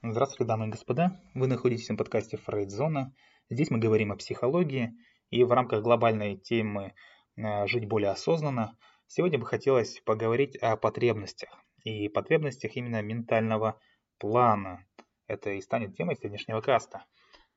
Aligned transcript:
Здравствуйте, 0.00 0.44
дамы 0.44 0.68
и 0.68 0.70
господа. 0.70 1.20
Вы 1.34 1.48
находитесь 1.48 1.88
на 1.88 1.96
подкасте 1.96 2.36
Фрейдзона. 2.36 3.12
Здесь 3.50 3.68
мы 3.72 3.78
говорим 3.78 4.12
о 4.12 4.16
психологии. 4.16 4.94
И 5.30 5.42
в 5.42 5.50
рамках 5.50 5.82
глобальной 5.82 6.36
темы 6.36 6.94
э, 7.36 7.66
«Жить 7.66 7.88
более 7.88 8.10
осознанно» 8.10 8.78
сегодня 9.08 9.40
бы 9.40 9.46
хотелось 9.46 10.00
поговорить 10.02 10.56
о 10.58 10.76
потребностях. 10.76 11.50
И 11.82 12.08
потребностях 12.08 12.76
именно 12.76 13.02
ментального 13.02 13.80
плана. 14.18 14.86
Это 15.26 15.50
и 15.50 15.60
станет 15.60 15.96
темой 15.96 16.14
сегодняшнего 16.14 16.60
каста. 16.60 17.04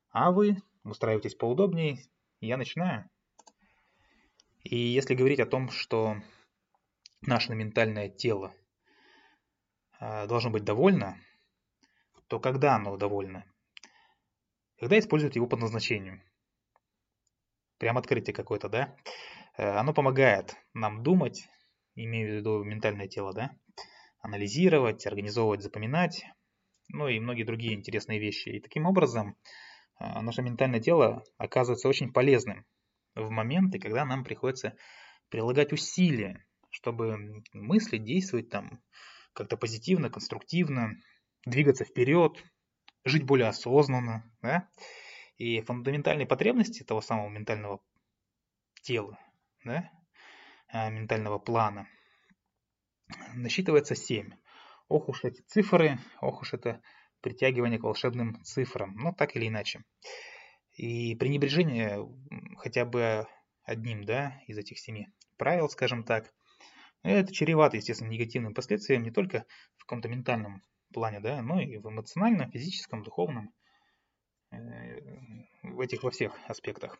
А 0.09 0.31
вы 0.31 0.57
устраивайтесь 0.83 1.35
поудобнее. 1.35 1.99
Я 2.39 2.57
начинаю. 2.57 3.07
И 4.63 4.75
если 4.75 5.13
говорить 5.13 5.39
о 5.39 5.45
том, 5.45 5.69
что 5.69 6.15
наше 7.21 7.53
ментальное 7.53 8.09
тело 8.09 8.51
э, 9.99 10.25
должно 10.25 10.49
быть 10.49 10.63
довольно, 10.63 11.19
то 12.31 12.39
когда 12.39 12.75
оно 12.75 12.95
довольно? 12.95 13.43
Когда 14.79 14.97
используют 14.97 15.35
его 15.35 15.47
по 15.47 15.57
назначению. 15.57 16.23
Прям 17.77 17.97
открытие 17.97 18.33
какое-то, 18.33 18.69
да? 18.69 18.95
Э, 19.57 19.71
оно 19.71 19.93
помогает 19.93 20.55
нам 20.73 21.03
думать, 21.03 21.45
имею 21.93 22.31
в 22.31 22.35
виду 22.37 22.63
ментальное 22.63 23.09
тело, 23.09 23.33
да? 23.33 23.51
Анализировать, 24.19 25.05
организовывать, 25.05 25.61
запоминать, 25.61 26.23
ну 26.87 27.09
и 27.09 27.19
многие 27.19 27.43
другие 27.43 27.73
интересные 27.73 28.17
вещи. 28.17 28.47
И 28.47 28.61
таким 28.61 28.85
образом 28.85 29.35
э, 29.99 30.21
наше 30.21 30.41
ментальное 30.41 30.79
тело 30.79 31.25
оказывается 31.37 31.89
очень 31.89 32.13
полезным 32.13 32.65
в 33.13 33.29
моменты, 33.29 33.77
когда 33.77 34.05
нам 34.05 34.23
приходится 34.23 34.77
прилагать 35.27 35.73
усилия, 35.73 36.45
чтобы 36.69 37.43
мыслить, 37.51 38.05
действовать 38.05 38.47
там 38.47 38.81
как-то 39.33 39.57
позитивно, 39.57 40.09
конструктивно, 40.09 40.95
двигаться 41.45 41.85
вперед, 41.85 42.43
жить 43.03 43.23
более 43.23 43.47
осознанно, 43.47 44.29
да? 44.41 44.69
И 45.37 45.61
фундаментальные 45.61 46.27
потребности 46.27 46.83
того 46.83 47.01
самого 47.01 47.29
ментального 47.29 47.81
тела, 48.83 49.17
да, 49.63 49.89
а, 50.67 50.89
ментального 50.89 51.39
плана 51.39 51.87
насчитывается 53.33 53.95
7. 53.95 54.31
Ох 54.87 55.09
уж 55.09 55.23
эти 55.23 55.41
цифры, 55.41 55.99
ох 56.19 56.41
уж 56.41 56.53
это 56.53 56.81
притягивание 57.21 57.79
к 57.79 57.83
волшебным 57.83 58.43
цифрам, 58.43 58.93
ну 58.95 59.13
так 59.13 59.35
или 59.35 59.47
иначе. 59.47 59.83
И 60.73 61.15
пренебрежение 61.15 62.07
хотя 62.57 62.85
бы 62.85 63.27
одним 63.63 64.03
да, 64.03 64.41
из 64.47 64.57
этих 64.57 64.79
семи 64.79 65.07
правил, 65.37 65.69
скажем 65.69 66.03
так, 66.03 66.33
это 67.03 67.33
чревато, 67.33 67.77
естественно, 67.77 68.09
негативным 68.09 68.53
последствиям 68.53 69.03
не 69.03 69.11
только 69.11 69.45
в 69.77 69.85
каком-то 69.85 70.07
ментальном 70.07 70.61
плане, 70.91 71.19
да, 71.19 71.41
но 71.41 71.61
и 71.61 71.77
в 71.77 71.87
эмоциональном, 71.89 72.51
физическом, 72.51 73.03
духовном, 73.03 73.53
э, 74.51 74.99
в 75.63 75.79
этих 75.79 76.03
во 76.03 76.11
всех 76.11 76.37
аспектах. 76.47 76.99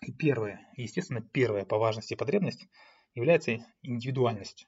И 0.00 0.12
первое, 0.12 0.66
естественно, 0.76 1.20
первая 1.20 1.64
по 1.64 1.78
важности 1.78 2.14
потребность 2.14 2.66
является 3.14 3.58
индивидуальность 3.82 4.66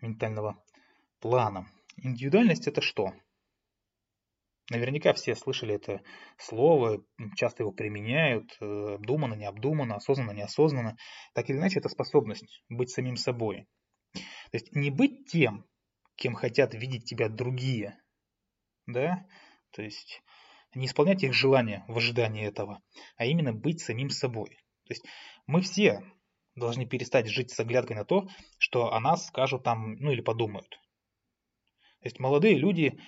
ментального 0.00 0.62
плана. 1.20 1.68
Индивидуальность 1.96 2.66
это 2.66 2.80
что? 2.80 3.12
Наверняка 4.70 5.12
все 5.12 5.34
слышали 5.34 5.74
это 5.74 6.00
слово, 6.38 7.04
часто 7.36 7.64
его 7.64 7.72
применяют, 7.72 8.56
э, 8.60 8.94
обдуманно, 8.94 9.34
необдуманно, 9.34 9.96
осознанно, 9.96 10.30
неосознанно. 10.30 10.96
Так 11.34 11.50
или 11.50 11.58
иначе, 11.58 11.80
это 11.80 11.90
способность 11.90 12.64
быть 12.70 12.90
самим 12.90 13.16
собой. 13.16 13.66
То 14.14 14.20
есть 14.52 14.74
не 14.74 14.90
быть 14.90 15.30
тем, 15.30 15.66
кем 16.16 16.34
хотят 16.34 16.74
видеть 16.74 17.04
тебя 17.04 17.28
другие, 17.28 17.98
да, 18.86 19.26
то 19.72 19.82
есть 19.82 20.22
не 20.74 20.86
исполнять 20.86 21.22
их 21.22 21.32
желания 21.32 21.84
в 21.88 21.96
ожидании 21.96 22.46
этого, 22.46 22.82
а 23.16 23.26
именно 23.26 23.52
быть 23.52 23.80
самим 23.80 24.10
собой. 24.10 24.50
То 24.86 24.92
есть 24.92 25.04
мы 25.46 25.60
все 25.60 26.02
должны 26.54 26.86
перестать 26.86 27.28
жить 27.28 27.50
с 27.50 27.60
оглядкой 27.60 27.96
на 27.96 28.04
то, 28.04 28.28
что 28.58 28.92
о 28.92 29.00
нас 29.00 29.26
скажут 29.26 29.62
там, 29.64 29.94
ну 29.96 30.10
или 30.12 30.20
подумают. 30.20 30.68
То 32.00 32.08
есть 32.08 32.18
молодые 32.18 32.56
люди 32.56 32.98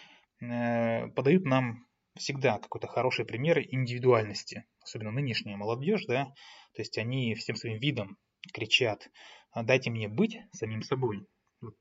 Э, 0.40 1.08
подают 1.08 1.44
нам 1.44 1.86
всегда 2.14 2.58
какой-то 2.58 2.86
хороший 2.86 3.24
пример 3.24 3.58
индивидуальности, 3.58 4.66
особенно 4.82 5.10
нынешняя 5.10 5.56
молодежь, 5.56 6.04
да, 6.06 6.26
то 6.74 6.82
есть 6.82 6.98
они 6.98 7.34
всем 7.34 7.56
своим 7.56 7.78
видом 7.78 8.18
кричат, 8.52 9.08
«А 9.50 9.62
дайте 9.62 9.90
мне 9.90 10.08
быть 10.08 10.38
самим 10.52 10.82
собой, 10.82 11.26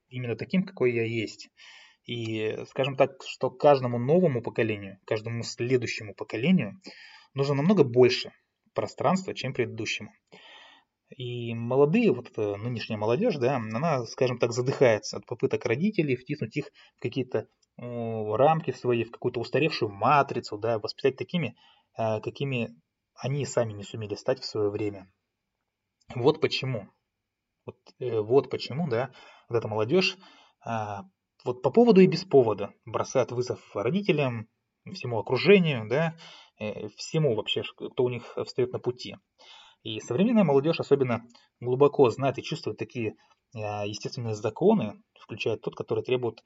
именно 0.10 0.36
таким, 0.36 0.64
какой 0.64 0.94
я 0.94 1.04
есть. 1.04 1.50
И 2.06 2.58
скажем 2.70 2.96
так, 2.96 3.24
что 3.26 3.50
каждому 3.50 3.98
новому 3.98 4.42
поколению, 4.42 5.00
каждому 5.06 5.44
следующему 5.44 6.14
поколению 6.14 6.80
нужно 7.34 7.56
намного 7.56 7.84
больше 7.84 8.32
пространства, 8.74 9.34
чем 9.34 9.54
предыдущему. 9.54 10.12
И 11.16 11.54
молодые, 11.54 12.12
вот 12.12 12.30
эта 12.30 12.58
нынешняя 12.58 12.98
молодежь, 12.98 13.38
да, 13.38 13.58
она, 13.58 14.06
скажем 14.06 14.38
так, 14.38 14.52
задыхается 14.52 15.18
от 15.18 15.26
попыток 15.26 15.66
родителей 15.66 16.16
втиснуть 16.16 16.58
их 16.58 16.72
в 16.98 17.02
какие-то 17.02 17.48
рамки 17.78 18.72
свои, 18.72 19.04
в 19.04 19.12
какую-то 19.12 19.40
устаревшую 19.40 19.92
матрицу, 19.92 20.58
да, 20.58 20.80
воспитать 20.80 21.18
такими, 21.18 21.56
э, 21.98 22.22
какими 22.22 22.70
они 23.16 23.46
сами 23.46 23.74
не 23.74 23.84
сумели 23.84 24.16
стать 24.16 24.40
в 24.40 24.46
свое 24.46 24.70
время. 24.70 25.12
Вот 26.14 26.40
почему. 26.40 26.90
Вот, 27.66 27.78
э, 28.00 28.20
вот 28.20 28.50
почему, 28.50 28.88
да, 28.88 29.12
вот 29.50 29.58
эта 29.58 29.68
молодежь 29.68 30.18
а, 30.64 31.04
вот 31.44 31.62
по 31.62 31.70
поводу 31.72 32.02
и 32.02 32.08
без 32.08 32.26
повода 32.26 32.74
бросает 32.86 33.32
вызов 33.32 33.60
родителям, 33.76 34.48
всему 34.94 35.20
окружению, 35.20 35.88
да, 35.90 36.16
э, 36.60 36.88
всему 36.98 37.36
вообще, 37.36 37.64
кто 37.64 38.04
у 38.04 38.10
них 38.10 38.38
встает 38.46 38.72
на 38.72 38.80
пути. 38.80 39.16
И 39.84 40.00
современная 40.00 40.44
молодежь 40.44 40.80
особенно 40.80 41.26
глубоко 41.60 42.10
знает 42.10 42.38
и 42.40 42.44
чувствует 42.44 42.78
такие 42.78 43.16
естественные 43.54 44.34
законы, 44.34 45.02
включая 45.22 45.58
тот, 45.58 45.76
который 45.76 46.04
требует 46.04 46.44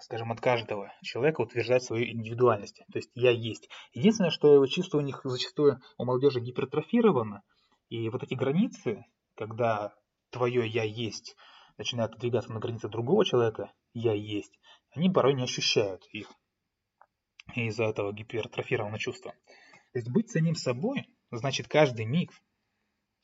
скажем, 0.00 0.30
от 0.32 0.40
каждого 0.40 0.92
человека 1.02 1.40
утверждать 1.40 1.82
свою 1.82 2.04
индивидуальность. 2.04 2.82
То 2.92 2.98
есть 2.98 3.10
я 3.14 3.30
есть. 3.30 3.68
Единственное, 3.92 4.30
что 4.30 4.64
чувство 4.66 4.98
у 4.98 5.02
них 5.02 5.20
зачастую 5.24 5.80
у 5.98 6.04
молодежи 6.04 6.40
гипертрофировано, 6.40 7.42
и 7.88 8.08
вот 8.08 8.22
эти 8.22 8.34
границы, 8.34 9.04
когда 9.36 9.94
твое 10.30 10.66
я 10.66 10.84
есть 10.84 11.36
начинает 11.78 12.18
двигаться 12.18 12.52
на 12.52 12.60
границе 12.60 12.88
другого 12.88 13.24
человека, 13.24 13.72
я 13.94 14.12
есть, 14.12 14.58
они 14.90 15.10
порой 15.10 15.34
не 15.34 15.44
ощущают 15.44 16.06
их 16.12 16.32
из-за 17.54 17.84
этого 17.84 18.12
гипертрофированного 18.12 18.98
чувства. 18.98 19.34
То 19.92 19.98
есть 19.98 20.10
быть 20.10 20.30
самим 20.30 20.54
собой, 20.54 21.06
значит 21.30 21.68
каждый 21.68 22.04
миг, 22.04 22.32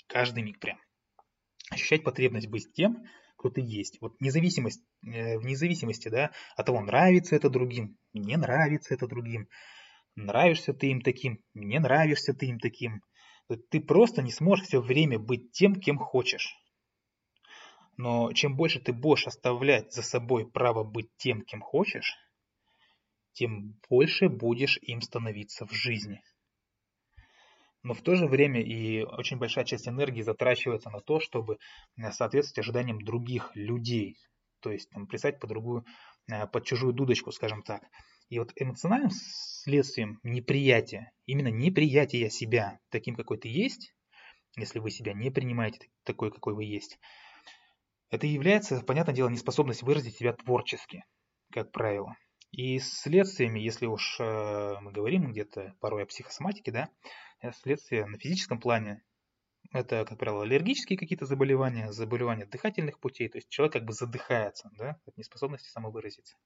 каждый 0.07 0.43
миг 0.43 0.59
прям, 0.59 0.79
ощущать 1.71 2.05
потребность 2.05 2.49
быть 2.49 2.73
тем, 2.73 3.07
кто 3.37 3.51
ты 3.51 3.61
есть. 3.61 4.01
Вот 4.01 4.21
независимость, 4.21 4.83
э, 5.03 5.39
в 5.39 5.45
независимости 5.45 6.09
да, 6.09 6.33
от 6.57 6.67
того, 6.67 6.81
нравится 6.81 7.37
это 7.37 7.49
другим, 7.49 7.97
мне 8.13 8.37
нравится 8.37 8.95
это 8.95 9.07
другим, 9.07 9.49
нравишься 10.17 10.75
ты 10.75 10.89
им 10.89 11.01
таким, 11.01 11.43
мне 11.55 11.81
нравишься 11.81 12.35
ты 12.35 12.47
им 12.47 12.59
таким. 12.59 13.03
Ты 13.71 13.81
просто 13.81 14.21
не 14.21 14.31
сможешь 14.31 14.67
все 14.67 14.81
время 14.81 15.19
быть 15.19 15.53
тем, 15.53 15.75
кем 15.75 15.97
хочешь. 15.97 16.55
Но 17.99 18.33
чем 18.33 18.57
больше 18.57 18.81
ты 18.81 18.95
будешь 18.95 19.27
оставлять 19.27 19.93
за 19.93 20.03
собой 20.03 20.51
право 20.51 20.83
быть 20.83 21.11
тем, 21.19 21.43
кем 21.43 21.61
хочешь, 21.61 22.17
тем 23.35 23.79
больше 23.91 24.31
будешь 24.31 24.79
им 24.79 25.03
становиться 25.03 25.67
в 25.67 25.73
жизни 25.73 26.23
но 27.83 27.95
в 27.95 28.03
то 28.03 28.15
же 28.15 28.27
время 28.27 28.61
и 28.61 29.03
очень 29.03 29.39
большая 29.39 29.65
часть 29.65 29.89
энергии 29.89 30.23
затрачивается 30.23 30.91
на 30.91 31.01
то, 31.01 31.21
чтобы 31.21 31.59
э, 31.97 32.11
соответствовать 32.13 32.59
ожиданиям 32.59 33.01
других 33.01 33.51
людей, 33.55 34.19
то 34.61 34.71
есть 34.71 34.91
там, 34.91 35.07
плясать 35.07 35.39
под 35.39 35.51
другую, 35.51 35.85
э, 36.31 36.47
под 36.47 36.65
чужую 36.65 36.93
дудочку, 36.93 37.33
скажем 37.33 37.63
так. 37.63 37.83
И 38.29 38.39
вот 38.39 38.53
эмоциональным 38.57 39.11
следствием 39.11 40.21
неприятия, 40.23 41.13
именно 41.25 41.49
неприятия 41.49 42.29
себя 42.29 42.79
таким, 42.91 43.15
какой 43.15 43.39
ты 43.39 43.49
есть, 43.49 43.95
если 44.57 44.81
вы 44.81 44.91
себя 44.91 45.15
не 45.15 45.31
принимаете 45.31 45.89
такой, 46.05 46.31
какой 46.31 46.55
вы 46.55 46.65
есть, 46.65 46.99
это 48.11 48.27
является, 48.27 48.81
понятное 48.81 49.15
дело, 49.15 49.29
неспособность 49.29 49.83
выразить 49.83 50.17
себя 50.17 50.33
творчески, 50.33 51.05
как 51.53 51.73
правило. 51.73 52.17
И 52.51 52.79
следствиями, 52.79 53.61
если 53.61 53.87
уж 53.87 54.19
э, 54.21 54.77
мы 54.81 54.91
говорим 54.91 55.31
где-то 55.31 55.75
порой 55.81 56.05
о 56.05 56.07
психосоматике, 56.07 56.73
да, 56.73 56.89
Э, 57.41 57.53
следствие 57.53 58.07
на 58.07 58.19
физическом 58.19 58.59
плане. 58.59 59.03
Это, 59.73 60.05
как 60.05 60.19
правило, 60.19 60.43
аллергические 60.43 60.99
какие-то 60.99 61.27
заболевания, 61.27 61.93
заболевания 61.93 62.47
дыхательных 62.47 62.99
путей, 62.99 63.29
то 63.29 63.39
есть 63.39 63.49
человек 63.49 63.75
как 63.75 63.85
бы 63.85 63.93
задыхается 63.93 64.71
да, 64.79 64.99
от 65.05 65.17
неспособности 65.17 65.69
самовыразиться. 65.69 66.37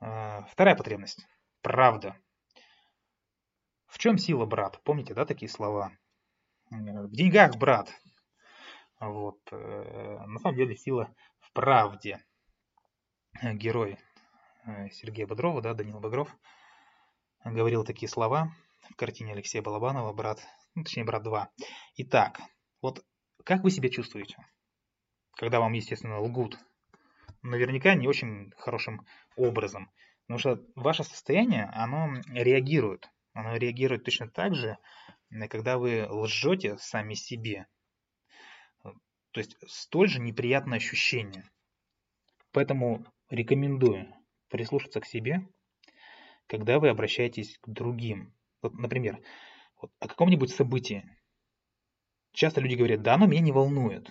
А, 0.00 0.42
вторая 0.50 0.74
потребность. 0.74 1.26
Правда. 1.62 2.16
В 3.86 3.98
чем 3.98 4.18
сила, 4.18 4.46
брат? 4.46 4.80
Помните, 4.82 5.14
да, 5.14 5.24
такие 5.24 5.48
слова? 5.48 5.92
В 6.70 7.10
деньгах, 7.10 7.56
брат. 7.56 7.90
Вот. 9.00 9.38
Э, 9.52 10.24
на 10.26 10.38
самом 10.38 10.56
деле 10.56 10.76
сила 10.76 11.14
в 11.40 11.52
правде. 11.52 12.24
Герой 13.42 13.98
э, 14.66 14.90
Сергея 14.90 15.26
Бодрова, 15.26 15.62
да, 15.62 15.74
Данил 15.74 16.00
Багров, 16.00 16.34
говорил 17.44 17.84
такие 17.84 18.08
слова 18.08 18.52
в 18.90 18.96
картине 18.96 19.32
Алексея 19.32 19.62
Балабанова 19.62 20.12
«Брат», 20.12 20.40
ну, 20.74 20.82
точнее, 20.82 21.04
«Брат 21.04 21.24
2». 21.26 21.46
Итак, 21.96 22.40
вот 22.82 23.04
как 23.44 23.62
вы 23.62 23.70
себя 23.70 23.88
чувствуете, 23.88 24.36
когда 25.36 25.60
вам, 25.60 25.72
естественно, 25.72 26.20
лгут? 26.20 26.58
Наверняка 27.42 27.94
не 27.94 28.08
очень 28.08 28.52
хорошим 28.56 29.06
образом. 29.36 29.90
Потому 30.26 30.38
что 30.38 30.64
ваше 30.74 31.04
состояние, 31.04 31.70
оно 31.72 32.20
реагирует. 32.32 33.08
Оно 33.32 33.56
реагирует 33.56 34.04
точно 34.04 34.28
так 34.28 34.54
же, 34.54 34.76
когда 35.48 35.78
вы 35.78 36.06
лжете 36.08 36.76
сами 36.78 37.14
себе. 37.14 37.66
То 39.32 39.40
есть 39.40 39.56
столь 39.66 40.08
же 40.08 40.20
неприятное 40.20 40.78
ощущение. 40.78 41.48
Поэтому 42.52 43.04
рекомендую 43.28 44.14
прислушаться 44.48 45.00
к 45.00 45.06
себе, 45.06 45.46
когда 46.46 46.78
вы 46.78 46.88
обращаетесь 46.88 47.58
к 47.58 47.68
другим. 47.68 48.34
Вот, 48.62 48.74
например, 48.74 49.22
вот 49.80 49.92
о 50.00 50.08
каком-нибудь 50.08 50.50
событии. 50.50 51.04
Часто 52.32 52.60
люди 52.60 52.74
говорят, 52.74 53.02
да, 53.02 53.14
оно 53.14 53.26
меня 53.26 53.40
не 53.40 53.52
волнует. 53.52 54.10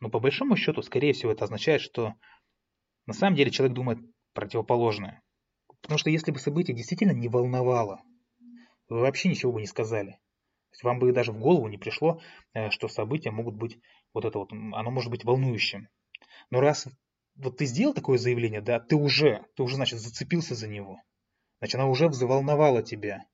Но 0.00 0.08
по 0.08 0.18
большому 0.20 0.56
счету, 0.56 0.82
скорее 0.82 1.12
всего, 1.12 1.30
это 1.30 1.44
означает, 1.44 1.80
что 1.80 2.14
на 3.06 3.12
самом 3.12 3.36
деле 3.36 3.50
человек 3.50 3.74
думает 3.74 3.98
противоположное. 4.32 5.22
Потому 5.80 5.98
что 5.98 6.10
если 6.10 6.30
бы 6.30 6.38
событие 6.38 6.76
действительно 6.76 7.12
не 7.12 7.28
волновало, 7.28 8.02
вы 8.88 9.00
вообще 9.00 9.28
ничего 9.28 9.52
бы 9.52 9.60
не 9.60 9.66
сказали. 9.66 10.18
То 10.72 10.76
есть 10.76 10.84
вам 10.84 10.98
бы 10.98 11.12
даже 11.12 11.32
в 11.32 11.38
голову 11.38 11.68
не 11.68 11.76
пришло, 11.76 12.22
э, 12.54 12.70
что 12.70 12.88
события 12.88 13.30
могут 13.30 13.56
быть, 13.56 13.78
вот 14.14 14.24
это 14.24 14.38
вот, 14.38 14.52
оно 14.52 14.90
может 14.90 15.10
быть 15.10 15.22
волнующим. 15.22 15.88
Но 16.50 16.60
раз 16.60 16.88
вот 17.36 17.58
ты 17.58 17.66
сделал 17.66 17.92
такое 17.92 18.16
заявление, 18.16 18.62
да, 18.62 18.80
ты 18.80 18.96
уже, 18.96 19.44
ты 19.54 19.62
уже, 19.62 19.76
значит, 19.76 20.00
зацепился 20.00 20.54
за 20.54 20.68
него. 20.68 20.98
Значит, 21.58 21.74
оно 21.76 21.90
уже 21.90 22.08
взволновало 22.08 22.82
тебя. 22.82 23.26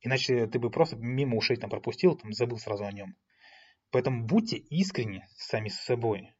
Иначе 0.00 0.46
ты 0.46 0.60
бы 0.60 0.70
просто 0.70 0.96
мимо 0.96 1.36
ушей 1.36 1.56
там 1.56 1.70
пропустил, 1.70 2.16
там 2.16 2.32
забыл 2.32 2.58
сразу 2.58 2.84
о 2.84 2.92
нем. 2.92 3.16
Поэтому 3.90 4.24
будьте 4.24 4.56
искренни 4.56 5.26
сами 5.36 5.68
с 5.70 5.80
собой. 5.80 6.34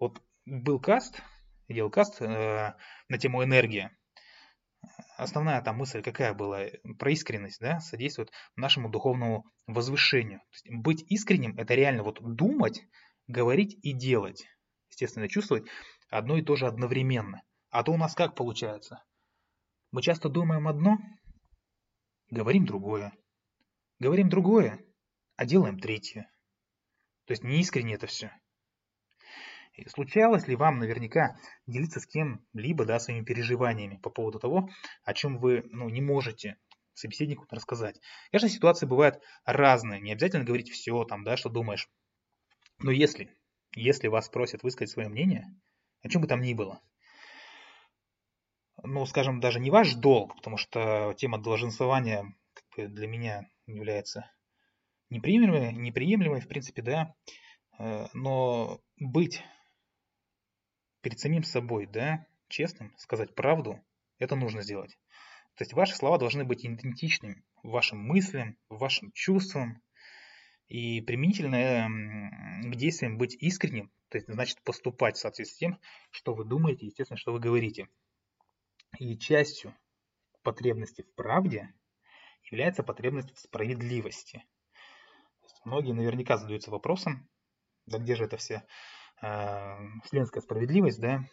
Вот 0.00 0.20
был 0.46 0.80
каст, 0.80 1.22
делал 1.68 1.90
каст 1.90 2.20
э, 2.20 2.74
на 3.08 3.18
тему 3.18 3.44
энергия. 3.44 3.96
Основная 5.16 5.60
там 5.62 5.76
мысль 5.76 6.02
какая 6.02 6.34
была? 6.34 6.66
Про 6.98 7.10
искренность, 7.12 7.60
да, 7.60 7.80
содействует 7.80 8.30
нашему 8.56 8.88
духовному 8.88 9.44
возвышению. 9.66 10.38
То 10.38 10.54
есть 10.54 10.82
быть 10.82 11.04
искренним– 11.10 11.56
это 11.58 11.74
реально 11.74 12.02
вот 12.02 12.18
думать, 12.20 12.82
говорить 13.26 13.78
и 13.82 13.92
делать 13.92 14.46
естественно, 14.92 15.28
чувствовать 15.28 15.64
одно 16.10 16.36
и 16.36 16.42
то 16.42 16.54
же 16.54 16.66
одновременно. 16.66 17.42
А 17.70 17.82
то 17.82 17.92
у 17.92 17.96
нас 17.96 18.14
как 18.14 18.34
получается? 18.34 19.02
Мы 19.90 20.02
часто 20.02 20.28
думаем 20.28 20.68
одно, 20.68 20.98
говорим 22.30 22.66
другое. 22.66 23.12
Говорим 23.98 24.28
другое, 24.28 24.84
а 25.36 25.44
делаем 25.44 25.78
третье. 25.78 26.30
То 27.26 27.32
есть 27.32 27.44
неискренне 27.44 27.94
это 27.94 28.06
все. 28.06 28.32
Случалось 29.88 30.46
ли 30.48 30.56
вам 30.56 30.78
наверняка 30.78 31.36
делиться 31.66 32.00
с 32.00 32.06
кем-либо 32.06 32.84
да, 32.84 32.98
своими 32.98 33.24
переживаниями 33.24 33.96
по 33.96 34.10
поводу 34.10 34.38
того, 34.38 34.68
о 35.04 35.14
чем 35.14 35.38
вы 35.38 35.64
ну, 35.70 35.88
не 35.88 36.00
можете 36.00 36.58
собеседнику 36.94 37.46
рассказать? 37.50 38.00
Конечно, 38.30 38.48
ситуации 38.48 38.86
бывают 38.86 39.22
разные, 39.44 40.00
не 40.00 40.12
обязательно 40.12 40.44
говорить 40.44 40.70
все, 40.70 41.04
там, 41.04 41.24
да, 41.24 41.36
что 41.36 41.48
думаешь. 41.48 41.88
Но 42.78 42.90
если 42.90 43.34
если 43.74 44.08
вас 44.08 44.28
просят 44.28 44.62
высказать 44.62 44.90
свое 44.90 45.08
мнение, 45.08 45.46
о 46.02 46.08
чем 46.08 46.22
бы 46.22 46.28
там 46.28 46.40
ни 46.40 46.54
было, 46.54 46.80
ну, 48.82 49.06
скажем, 49.06 49.40
даже 49.40 49.60
не 49.60 49.70
ваш 49.70 49.94
долг, 49.94 50.36
потому 50.36 50.56
что 50.56 51.14
тема 51.16 51.38
долженствования 51.38 52.34
для 52.76 53.06
меня 53.06 53.48
является 53.66 54.30
неприемлемой, 55.10 55.72
неприемлемой, 55.72 56.40
в 56.40 56.48
принципе, 56.48 56.82
да, 56.82 57.14
э, 57.78 58.06
но 58.12 58.80
быть 58.98 59.42
перед 61.02 61.20
самим 61.20 61.42
собой, 61.42 61.86
да, 61.86 62.26
честным, 62.48 62.94
сказать 62.96 63.34
правду, 63.34 63.80
это 64.18 64.36
нужно 64.36 64.62
сделать. 64.62 64.98
То 65.56 65.62
есть 65.64 65.74
ваши 65.74 65.94
слова 65.94 66.18
должны 66.18 66.44
быть 66.44 66.64
идентичными 66.64 67.44
вашим 67.62 67.98
мыслям, 67.98 68.56
вашим 68.68 69.12
чувствам, 69.12 69.82
и 70.68 71.02
применительно 71.02 71.88
к 72.62 72.76
действиям 72.76 73.18
быть 73.18 73.34
искренним, 73.34 73.92
то 74.08 74.16
есть 74.16 74.26
значит 74.26 74.62
поступать 74.62 75.16
в 75.16 75.20
соответствии 75.20 75.54
с 75.54 75.58
тем, 75.58 75.80
что 76.10 76.34
вы 76.34 76.44
думаете, 76.44 76.86
естественно, 76.86 77.18
что 77.18 77.32
вы 77.32 77.40
говорите. 77.40 77.88
И 78.98 79.18
частью 79.18 79.74
потребности 80.42 81.02
в 81.02 81.14
правде 81.14 81.74
является 82.50 82.82
потребность 82.82 83.34
в 83.34 83.38
справедливости. 83.38 84.44
Многие 85.64 85.92
наверняка 85.92 86.38
задаются 86.38 86.70
вопросом, 86.70 87.28
да 87.86 87.98
где 87.98 88.16
же 88.16 88.24
эта 88.24 88.36
вся 88.36 88.64
э, 89.22 89.78
вселенская 90.04 90.42
справедливость, 90.42 91.00
да? 91.00 91.24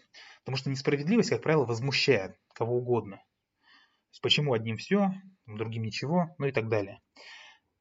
Потому 0.43 0.57
что 0.57 0.69
несправедливость, 0.69 1.29
как 1.29 1.41
правило, 1.41 1.65
возмущает 1.65 2.37
кого 2.53 2.77
угодно. 2.77 3.17
То 3.17 4.13
есть 4.13 4.21
почему 4.21 4.53
одним 4.53 4.77
все, 4.77 5.11
другим 5.45 5.83
ничего, 5.83 6.33
ну 6.37 6.47
и 6.47 6.51
так 6.51 6.69
далее. 6.69 7.01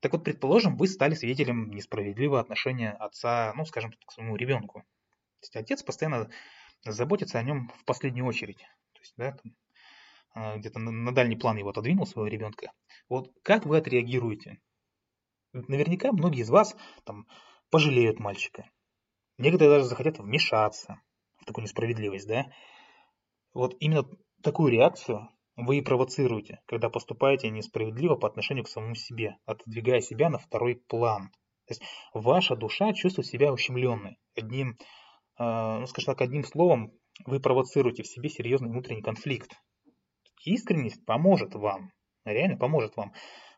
Так 0.00 0.12
вот, 0.12 0.24
предположим, 0.24 0.76
вы 0.76 0.86
стали 0.86 1.14
свидетелем 1.14 1.70
несправедливого 1.70 2.40
отношения 2.40 2.90
отца, 2.90 3.52
ну, 3.56 3.64
скажем, 3.64 3.92
к 4.06 4.12
своему 4.12 4.36
ребенку. 4.36 4.80
То 5.40 5.44
есть 5.44 5.56
отец 5.56 5.82
постоянно 5.82 6.30
заботится 6.84 7.38
о 7.38 7.42
нем 7.42 7.70
в 7.80 7.84
последнюю 7.84 8.26
очередь. 8.26 8.58
То 8.92 9.00
есть, 9.00 9.14
да, 9.16 9.32
там, 9.32 9.52
а, 10.34 10.56
где-то 10.56 10.78
на 10.78 11.12
дальний 11.12 11.36
план 11.36 11.56
его 11.56 11.70
отодвинул 11.70 12.06
своего 12.06 12.28
ребенка. 12.28 12.72
Вот 13.08 13.32
как 13.42 13.66
вы 13.66 13.78
отреагируете? 13.78 14.60
Наверняка 15.52 16.12
многие 16.12 16.42
из 16.42 16.50
вас 16.50 16.76
там 17.04 17.26
пожалеют 17.70 18.20
мальчика. 18.20 18.70
Некоторые 19.38 19.76
даже 19.76 19.88
захотят 19.88 20.18
вмешаться 20.18 21.00
в 21.38 21.44
такую 21.44 21.62
несправедливость, 21.62 22.26
да? 22.26 22.46
Вот 23.54 23.76
именно 23.80 24.04
такую 24.42 24.70
реакцию 24.72 25.28
вы 25.56 25.78
и 25.78 25.82
провоцируете, 25.82 26.60
когда 26.66 26.90
поступаете 26.90 27.50
несправедливо 27.50 28.16
по 28.16 28.28
отношению 28.28 28.64
к 28.64 28.68
самому 28.68 28.94
себе, 28.94 29.36
отодвигая 29.46 30.00
себя 30.00 30.28
на 30.28 30.38
второй 30.38 30.76
план. 30.76 31.30
То 31.66 31.74
есть 31.74 31.82
ваша 32.14 32.56
душа 32.56 32.92
чувствует 32.92 33.26
себя 33.26 33.52
ущемленной. 33.52 34.18
Одним, 34.36 34.78
э, 35.38 35.78
ну, 35.80 35.86
скажем 35.86 36.14
так, 36.14 36.22
одним 36.22 36.44
словом, 36.44 36.92
вы 37.26 37.40
провоцируете 37.40 38.02
в 38.02 38.06
себе 38.06 38.28
серьезный 38.28 38.70
внутренний 38.70 39.02
конфликт. 39.02 39.52
Искренность 40.44 41.04
поможет 41.04 41.54
вам, 41.54 41.90
реально 42.24 42.56
поможет 42.56 42.96
вам 42.96 43.12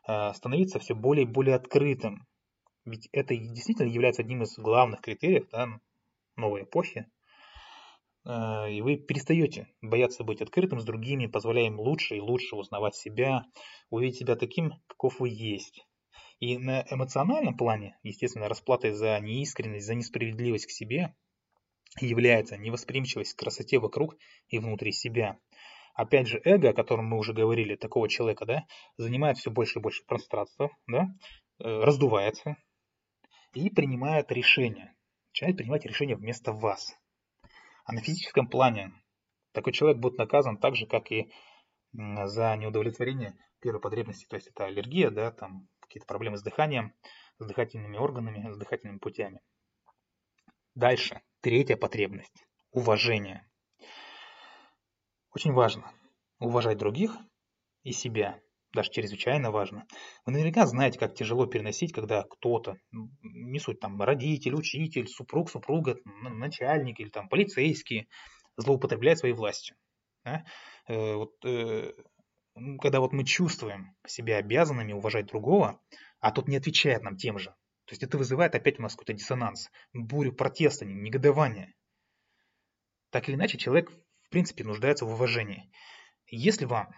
э, 0.07 0.33
становиться 0.33 0.79
все 0.79 0.95
более 0.95 1.25
и 1.25 1.29
более 1.29 1.55
открытым. 1.55 2.25
Ведь 2.85 3.09
это 3.11 3.35
действительно 3.35 3.87
является 3.87 4.23
одним 4.23 4.43
из 4.43 4.57
главных 4.57 5.01
критериев 5.01 5.47
да, 5.51 5.67
новой 6.35 6.63
эпохи, 6.63 7.07
а, 8.23 8.67
и 8.69 8.81
вы 8.81 8.97
перестаете 8.97 9.67
бояться 9.81 10.23
быть 10.23 10.41
открытым 10.41 10.79
с 10.79 10.85
другими, 10.85 11.27
позволяя 11.27 11.67
им 11.67 11.79
лучше 11.79 12.17
и 12.17 12.21
лучше 12.21 12.55
узнавать 12.55 12.95
себя, 12.95 13.45
увидеть 13.89 14.17
себя 14.17 14.35
таким, 14.35 14.73
каков 14.87 15.19
вы 15.19 15.29
есть. 15.29 15.85
И 16.39 16.57
на 16.57 16.85
эмоциональном 16.89 17.55
плане, 17.55 17.97
естественно, 18.03 18.49
расплатой 18.49 18.91
за 18.91 19.19
неискренность, 19.19 19.85
за 19.85 19.93
несправедливость 19.93 20.65
к 20.65 20.71
себе 20.71 21.15
является 21.99 22.57
невосприимчивость 22.57 23.33
к 23.33 23.39
красоте 23.39 23.79
вокруг 23.79 24.15
и 24.47 24.57
внутри 24.57 24.91
себя. 24.91 25.37
Опять 25.93 26.27
же, 26.27 26.41
эго, 26.45 26.69
о 26.69 26.73
котором 26.73 27.05
мы 27.05 27.17
уже 27.17 27.33
говорили, 27.33 27.75
такого 27.75 28.07
человека, 28.07 28.45
да, 28.45 28.65
занимает 28.97 29.37
все 29.37 29.51
больше 29.51 29.79
и 29.79 29.81
больше 29.81 30.03
пространства, 30.05 30.71
да, 30.87 31.07
э, 31.59 31.63
раздувается 31.83 32.55
и 33.53 33.69
принимает 33.69 34.31
решения. 34.31 34.95
Начинает 35.31 35.57
принимать 35.57 35.85
решения 35.85 36.15
вместо 36.15 36.51
вас. 36.51 36.95
А 37.85 37.93
на 37.93 38.01
физическом 38.01 38.47
плане 38.47 38.93
такой 39.53 39.73
человек 39.73 39.99
будет 39.99 40.17
наказан 40.17 40.57
так 40.57 40.75
же, 40.75 40.85
как 40.85 41.11
и 41.11 41.31
за 41.93 42.55
неудовлетворение 42.55 43.37
первой 43.59 43.81
потребности, 43.81 44.25
то 44.25 44.35
есть 44.35 44.47
это 44.47 44.65
аллергия, 44.65 45.09
да, 45.11 45.31
там 45.31 45.67
какие-то 45.81 46.07
проблемы 46.07 46.37
с 46.37 46.43
дыханием, 46.43 46.93
с 47.37 47.45
дыхательными 47.45 47.97
органами, 47.97 48.51
с 48.51 48.57
дыхательными 48.57 48.97
путями. 48.97 49.41
Дальше, 50.73 51.21
третья 51.41 51.75
потребность– 51.75 52.45
уважение. 52.71 53.45
Очень 55.33 55.53
важно 55.53 55.93
уважать 56.39 56.77
других 56.77 57.15
и 57.83 57.91
себя 57.91 58.41
даже 58.73 58.91
чрезвычайно 58.91 59.51
важно. 59.51 59.85
Вы 60.25 60.33
наверняка 60.33 60.65
знаете, 60.65 60.99
как 60.99 61.15
тяжело 61.15 61.45
переносить, 61.45 61.93
когда 61.93 62.23
кто-то, 62.23 62.77
не 62.91 63.59
суть 63.59 63.79
там 63.79 64.01
родитель, 64.01 64.55
учитель, 64.55 65.07
супруг, 65.07 65.49
супруга, 65.49 65.97
начальник 66.05 66.99
или 66.99 67.09
там 67.09 67.29
полицейский 67.29 68.07
злоупотребляет 68.57 69.19
своей 69.19 69.33
властью. 69.33 69.75
Да? 70.23 70.45
Э, 70.87 71.15
вот, 71.15 71.33
э, 71.45 71.93
когда 72.79 72.99
вот 72.99 73.13
мы 73.13 73.23
чувствуем 73.23 73.95
себя 74.05 74.37
обязанными 74.37 74.93
уважать 74.93 75.27
другого, 75.27 75.79
а 76.19 76.31
тот 76.31 76.47
не 76.47 76.57
отвечает 76.57 77.03
нам 77.03 77.17
тем 77.17 77.39
же. 77.39 77.49
То 77.85 77.93
есть 77.93 78.03
это 78.03 78.17
вызывает 78.17 78.55
опять 78.55 78.79
у 78.79 78.83
нас 78.83 78.93
какой-то 78.93 79.13
диссонанс, 79.13 79.69
бурю 79.93 80.33
протеста, 80.33 80.85
негодования. 80.85 81.73
Так 83.09 83.27
или 83.27 83.35
иначе, 83.35 83.57
человек 83.57 83.91
принципе 84.31 84.63
нуждаются 84.63 85.05
в 85.05 85.11
уважении. 85.11 85.69
Если 86.27 86.65
вам, 86.65 86.89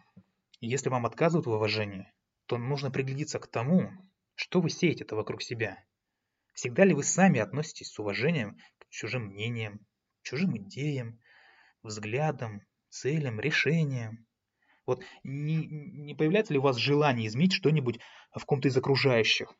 если 0.67 0.89
вам 0.89 1.05
отказывают 1.05 1.46
в 1.46 1.51
уважении, 1.51 2.12
то 2.46 2.58
нужно 2.58 2.91
приглядеться 2.91 3.39
к 3.39 3.48
тому, 3.48 3.91
что 4.36 4.62
вы 4.62 4.70
сеете-то 4.70 5.15
вокруг 5.15 5.41
себя. 5.41 5.84
Всегда 6.53 6.86
ли 6.86 6.93
вы 6.93 7.03
сами 7.03 7.39
относитесь 7.39 7.91
с 7.91 8.00
уважением 8.00 8.58
к 8.77 8.89
чужим 8.89 9.25
мнениям, 9.25 9.86
чужим 10.22 10.55
идеям, 10.58 11.20
взглядам, 11.82 12.62
целям, 12.89 13.39
решениям? 13.39 14.25
Вот 14.86 15.03
не, 15.24 15.65
не 15.65 16.13
появляется 16.13 16.53
ли 16.53 16.60
у 16.60 16.63
вас 16.63 16.77
желание 16.77 17.27
изменить 17.27 17.53
что-нибудь 17.53 18.00
в 18.34 18.46
ком-то 18.46 18.67
из 18.67 18.77
окружающих? 18.77 19.53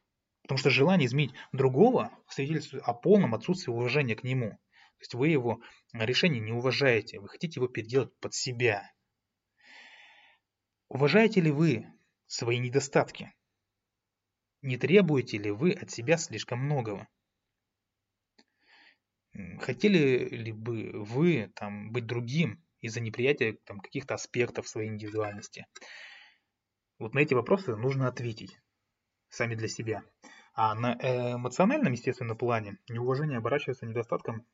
Потому 0.44 0.58
что 0.58 0.70
желание 0.70 1.08
изменить 1.08 1.34
другого 1.52 2.12
свидетельствует 2.28 2.84
о 2.86 2.94
полном 2.94 3.34
отсутствии 3.34 3.72
уважения 3.72 4.16
к 4.16 4.24
нему. 4.24 4.52
То 4.52 5.00
есть 5.00 5.14
вы 5.16 5.30
его 5.30 5.62
решение 5.94 6.42
не 6.42 6.52
уважаете, 6.52 7.20
вы 7.20 7.30
хотите 7.30 7.60
его 7.60 7.68
переделать 7.68 8.18
под 8.20 8.34
себя. 8.34 8.92
Уважаете 10.90 11.42
ли 11.42 11.52
вы 11.52 11.88
свои 12.28 12.60
недостатки? 12.60 13.34
Не 14.62 14.78
требуете 14.78 15.38
ли 15.38 15.52
вы 15.52 15.72
от 15.72 15.92
себя 15.92 16.18
слишком 16.18 16.60
многого? 16.60 17.08
Хотели 19.60 20.30
ли 20.30 20.52
бы 20.52 20.92
вы 20.94 21.52
там, 21.56 21.92
быть 21.92 22.06
другим 22.06 22.64
из-за 22.82 23.02
неприятия 23.02 23.58
там, 23.66 23.80
каких-то 23.80 24.14
аспектов 24.14 24.68
своей 24.68 24.90
индивидуальности? 24.90 25.66
Вот 27.00 27.14
на 27.14 27.20
эти 27.20 27.34
вопросы 27.34 27.76
нужно 27.76 28.08
ответить 28.08 28.60
сами 29.30 29.56
для 29.56 29.68
себя. 29.68 30.04
А 30.54 30.76
на 30.76 30.94
эмоциональном, 31.34 31.94
естественно, 31.94 32.36
плане 32.36 32.78
неуважение 32.88 33.40
оборачивается 33.40 33.88
недостатком 33.88 34.46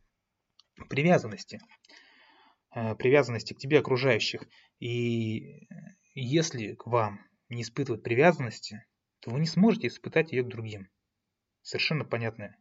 привязанности. 0.87 1.59
Э, 2.73 2.95
привязанности 2.95 3.53
к 3.53 3.57
тебе 3.57 3.79
окружающих. 3.79 4.43
И 4.79 5.67
если 6.13 6.75
к 6.75 6.87
вам 6.87 7.25
не 7.49 7.61
испытывают 7.61 8.03
привязанности, 8.03 8.85
то 9.21 9.31
вы 9.31 9.39
не 9.39 9.47
сможете 9.47 9.87
испытать 9.87 10.31
ее 10.31 10.43
к 10.43 10.47
другим. 10.47 10.89
Совершенно 11.61 12.05
понятное 12.05 12.57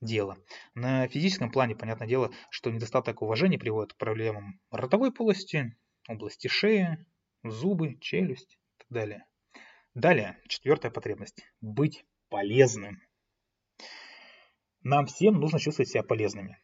дело. 0.00 0.38
На 0.74 1.08
физическом 1.08 1.50
плане, 1.50 1.74
понятное 1.74 2.08
дело, 2.08 2.32
что 2.50 2.70
недостаток 2.70 3.22
уважения 3.22 3.58
приводит 3.58 3.94
к 3.94 3.96
проблемам 3.98 4.60
ротовой 4.70 5.12
полости, 5.12 5.76
области 6.08 6.48
шеи, 6.48 7.04
зубы, 7.42 7.98
челюсть 8.00 8.54
и 8.54 8.78
так 8.78 8.88
далее. 8.90 9.26
Далее, 9.94 10.38
четвертая 10.48 10.90
потребность– 10.90 11.46
быть 11.60 12.04
полезным. 12.28 13.00
Нам 14.82 15.06
всем 15.06 15.34
нужно 15.40 15.58
чувствовать 15.58 15.88
себя 15.88 16.02
полезными, 16.02 16.60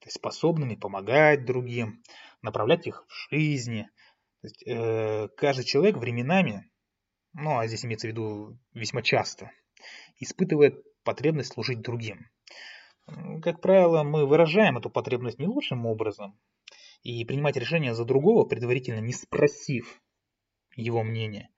то 0.00 0.06
есть 0.06 0.16
способными 0.16 0.74
помогать 0.74 1.46
другим, 1.46 2.02
направлять 2.42 2.86
их 2.86 3.06
в 3.08 3.30
жизни. 3.30 3.88
То 4.44 4.48
есть, 4.48 4.62
э, 4.66 5.28
каждый 5.38 5.64
человек 5.64 5.96
временами, 5.96 6.70
ну 7.32 7.56
а 7.56 7.66
здесь 7.66 7.86
имеется 7.86 8.08
в 8.08 8.10
виду 8.10 8.58
весьма 8.74 9.00
часто, 9.00 9.50
испытывает 10.20 10.84
потребность 11.02 11.54
служить 11.54 11.80
другим. 11.80 12.28
Как 13.40 13.62
правило, 13.62 14.02
мы 14.02 14.26
выражаем 14.26 14.76
эту 14.76 14.90
потребность 14.90 15.38
не 15.38 15.46
лучшим 15.46 15.86
образом 15.86 16.38
и 17.02 17.24
принимать 17.24 17.56
решение 17.56 17.94
за 17.94 18.04
другого, 18.04 18.44
предварительно 18.44 19.00
не 19.00 19.14
спросив 19.14 20.02
его 20.76 21.02
мнения. 21.02 21.48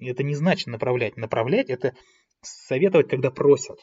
Это 0.00 0.22
не 0.22 0.34
значит 0.34 0.68
направлять. 0.68 1.18
Направлять– 1.18 1.68
это 1.68 1.94
советовать, 2.40 3.10
когда 3.10 3.30
просят. 3.30 3.78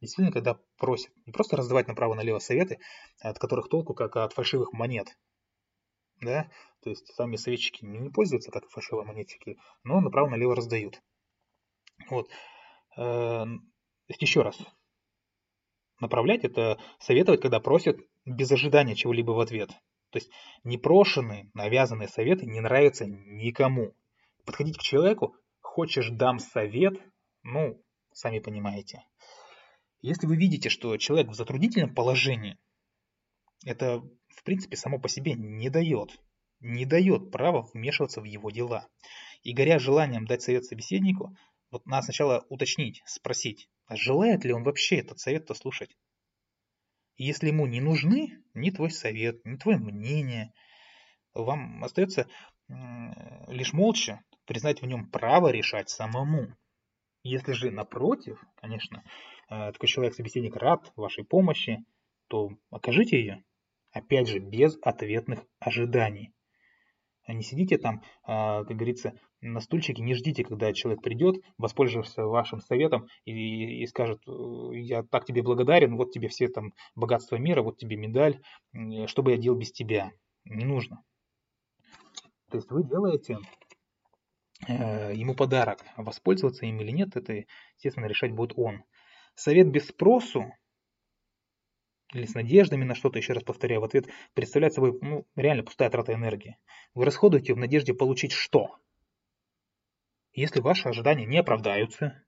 Действительно, 0.00 0.32
когда 0.32 0.60
просят. 0.78 1.10
Не 1.26 1.32
просто 1.32 1.56
раздавать 1.56 1.88
направо-налево 1.88 2.38
советы, 2.38 2.78
от 3.18 3.40
которых 3.40 3.68
толку, 3.68 3.94
как 3.94 4.14
от 4.14 4.32
фальшивых 4.32 4.72
монет. 4.72 5.08
Да? 6.20 6.50
То 6.82 6.90
есть 6.90 7.06
сами 7.14 7.36
советчики 7.36 7.84
не 7.84 8.10
пользуются 8.10 8.50
как 8.50 8.68
фальшивые 8.68 9.06
монетчики, 9.06 9.58
но 9.84 10.00
направо-налево 10.00 10.56
раздают. 10.56 11.00
Вот. 12.08 12.28
Э, 12.96 13.44
еще 14.08 14.42
раз. 14.42 14.58
Направлять 16.00 16.44
это 16.44 16.78
советовать, 16.98 17.42
когда 17.42 17.60
просят 17.60 17.98
без 18.24 18.50
ожидания 18.50 18.94
чего-либо 18.94 19.32
в 19.32 19.40
ответ. 19.40 19.70
То 20.10 20.18
есть 20.18 20.30
непрошенные, 20.64 21.50
навязанные 21.54 22.08
советы 22.08 22.46
не 22.46 22.60
нравятся 22.60 23.06
никому. 23.06 23.94
Подходить 24.44 24.78
к 24.78 24.82
человеку, 24.82 25.36
хочешь 25.60 26.08
дам 26.10 26.38
совет, 26.38 26.94
ну, 27.42 27.80
сами 28.12 28.40
понимаете. 28.40 29.04
Если 30.00 30.26
вы 30.26 30.36
видите, 30.36 30.68
что 30.68 30.96
человек 30.96 31.28
в 31.28 31.34
затруднительном 31.34 31.94
положении, 31.94 32.58
это, 33.64 34.02
в 34.30 34.42
принципе, 34.42 34.76
само 34.76 34.98
по 34.98 35.08
себе 35.08 35.34
не 35.34 35.70
дает, 35.70 36.20
не 36.60 36.84
дает 36.84 37.30
права 37.30 37.62
вмешиваться 37.72 38.20
в 38.20 38.24
его 38.24 38.50
дела. 38.50 38.88
И 39.42 39.54
горя 39.54 39.78
желанием 39.78 40.26
дать 40.26 40.42
совет 40.42 40.64
собеседнику, 40.64 41.36
вот 41.70 41.86
надо 41.86 42.04
сначала 42.06 42.46
уточнить, 42.48 43.02
спросить, 43.06 43.68
а 43.86 43.96
желает 43.96 44.44
ли 44.44 44.52
он 44.52 44.64
вообще 44.64 44.96
этот 44.96 45.18
совет-то 45.18 45.54
слушать. 45.54 45.96
Если 47.16 47.48
ему 47.48 47.66
не 47.66 47.80
нужны 47.80 48.42
ни 48.54 48.70
твой 48.70 48.90
совет, 48.90 49.44
ни 49.44 49.56
твое 49.56 49.78
мнение, 49.78 50.52
вам 51.34 51.84
остается 51.84 52.26
лишь 53.48 53.72
молча 53.72 54.22
признать 54.46 54.80
в 54.80 54.86
нем 54.86 55.10
право 55.10 55.48
решать 55.48 55.90
самому. 55.90 56.56
Если 57.22 57.52
же 57.52 57.70
напротив, 57.70 58.42
конечно, 58.56 59.02
э, 59.48 59.72
такой 59.72 59.88
человек-собеседник 59.88 60.56
рад 60.56 60.92
вашей 60.96 61.24
помощи, 61.24 61.84
то 62.28 62.50
окажите 62.70 63.18
ее, 63.18 63.44
опять 63.92 64.28
же, 64.28 64.38
без 64.38 64.78
ответных 64.82 65.44
ожиданий. 65.58 66.32
А 67.24 67.32
не 67.32 67.42
сидите 67.42 67.78
там, 67.78 68.02
а, 68.24 68.64
как 68.64 68.76
говорится, 68.76 69.14
на 69.40 69.60
стульчике, 69.60 70.02
не 70.02 70.14
ждите, 70.14 70.42
когда 70.44 70.72
человек 70.72 71.02
придет, 71.02 71.36
воспользовался 71.58 72.24
вашим 72.24 72.60
советом 72.60 73.06
и, 73.24 73.82
и 73.82 73.86
скажет, 73.86 74.20
«Э, 74.26 74.70
я 74.74 75.02
так 75.02 75.24
тебе 75.24 75.42
благодарен, 75.42 75.96
вот 75.96 76.12
тебе 76.12 76.28
все 76.28 76.48
там 76.48 76.72
богатство 76.94 77.36
мира, 77.36 77.62
вот 77.62 77.78
тебе 77.78 77.96
медаль, 77.96 78.40
что 79.06 79.22
бы 79.22 79.32
я 79.32 79.36
делал 79.36 79.58
без 79.58 79.70
тебя? 79.70 80.12
Не 80.44 80.64
нужно. 80.64 81.02
То 82.50 82.56
есть 82.56 82.70
вы 82.70 82.82
делаете 82.82 83.38
Э, 84.68 85.12
ему 85.14 85.34
подарок. 85.34 85.84
Воспользоваться 85.96 86.66
им 86.66 86.80
или 86.80 86.90
нет, 86.90 87.16
это, 87.16 87.44
естественно, 87.76 88.06
решать 88.06 88.32
будет 88.32 88.52
он. 88.56 88.84
Совет 89.34 89.70
без 89.70 89.88
спросу 89.88 90.52
или 92.12 92.26
с 92.26 92.34
надеждами 92.34 92.84
на 92.84 92.94
что-то, 92.94 93.18
еще 93.18 93.32
раз 93.32 93.42
повторяю, 93.42 93.80
в 93.80 93.84
ответ 93.84 94.08
представляет 94.34 94.74
собой 94.74 94.98
ну, 95.00 95.26
реально 95.36 95.62
пустая 95.62 95.90
трата 95.90 96.12
энергии. 96.12 96.58
Вы 96.94 97.04
расходуете 97.04 97.54
в 97.54 97.58
надежде 97.58 97.94
получить 97.94 98.32
что? 98.32 98.76
Если 100.32 100.60
ваши 100.60 100.88
ожидания 100.88 101.26
не 101.26 101.38
оправдаются, 101.38 102.22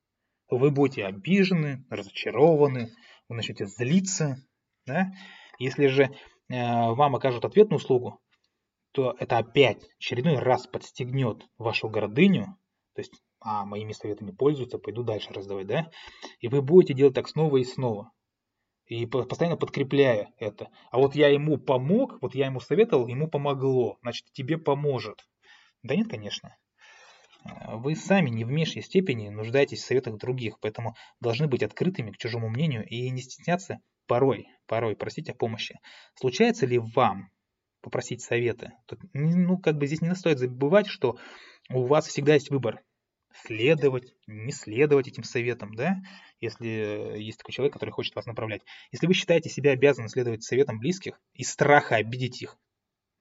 вы 0.48 0.70
будете 0.70 1.04
обижены, 1.04 1.84
разочарованы, 1.88 2.90
вы 3.28 3.36
начнете 3.36 3.66
злиться. 3.66 4.36
Да? 4.86 5.12
Если 5.58 5.86
же 5.86 6.04
э, 6.04 6.10
вам 6.48 7.16
окажут 7.16 7.44
ответную 7.44 7.78
услугу, 7.78 8.20
то 8.92 9.16
это 9.18 9.38
опять 9.38 9.82
очередной 9.98 10.36
раз 10.36 10.66
подстегнет 10.66 11.46
вашу 11.56 11.88
гордыню, 11.88 12.56
то 12.94 13.00
есть, 13.00 13.22
а, 13.40 13.64
моими 13.64 13.92
советами 13.92 14.32
пользуются, 14.32 14.78
пойду 14.78 15.02
дальше 15.02 15.32
раздавать, 15.32 15.66
да, 15.66 15.90
и 16.40 16.48
вы 16.48 16.60
будете 16.60 16.92
делать 16.92 17.14
так 17.14 17.28
снова 17.28 17.56
и 17.56 17.64
снова, 17.64 18.12
и 18.86 19.06
постоянно 19.06 19.56
подкрепляя 19.56 20.32
это. 20.38 20.68
А 20.90 20.98
вот 20.98 21.14
я 21.14 21.28
ему 21.28 21.58
помог, 21.58 22.18
вот 22.20 22.34
я 22.34 22.46
ему 22.46 22.60
советовал, 22.60 23.06
ему 23.06 23.28
помогло, 23.28 23.98
значит, 24.02 24.26
тебе 24.32 24.58
поможет. 24.58 25.26
Да 25.82 25.96
нет, 25.96 26.08
конечно. 26.08 26.56
Вы 27.44 27.96
сами 27.96 28.30
не 28.30 28.44
в 28.44 28.50
меньшей 28.50 28.82
степени 28.82 29.28
нуждаетесь 29.28 29.82
в 29.82 29.86
советах 29.86 30.16
других, 30.16 30.60
поэтому 30.60 30.94
должны 31.20 31.48
быть 31.48 31.62
открытыми 31.62 32.12
к 32.12 32.18
чужому 32.18 32.48
мнению 32.48 32.86
и 32.86 33.10
не 33.10 33.20
стесняться 33.20 33.80
порой, 34.06 34.46
порой 34.66 34.94
просить 34.94 35.28
о 35.28 35.34
помощи. 35.34 35.78
Случается 36.14 36.66
ли 36.66 36.78
вам 36.78 37.30
попросить 37.80 38.22
совета. 38.22 38.72
Ну, 39.12 39.58
как 39.58 39.76
бы 39.76 39.86
здесь 39.86 40.00
не 40.00 40.14
стоит 40.14 40.38
забывать, 40.38 40.86
что 40.86 41.18
у 41.68 41.84
вас 41.84 42.06
всегда 42.06 42.34
есть 42.34 42.50
выбор. 42.50 42.80
Следовать, 43.34 44.14
не 44.26 44.52
следовать 44.52 45.08
этим 45.08 45.22
советам, 45.22 45.74
да, 45.74 45.96
если 46.40 47.18
есть 47.18 47.38
такой 47.38 47.52
человек, 47.52 47.72
который 47.72 47.90
хочет 47.90 48.14
вас 48.14 48.26
направлять. 48.26 48.62
Если 48.90 49.06
вы 49.06 49.14
считаете 49.14 49.48
себя 49.48 49.72
обязанным 49.72 50.08
следовать 50.08 50.42
советам 50.42 50.78
близких 50.78 51.20
из 51.34 51.50
страха 51.50 51.96
обидеть 51.96 52.42
их, 52.42 52.58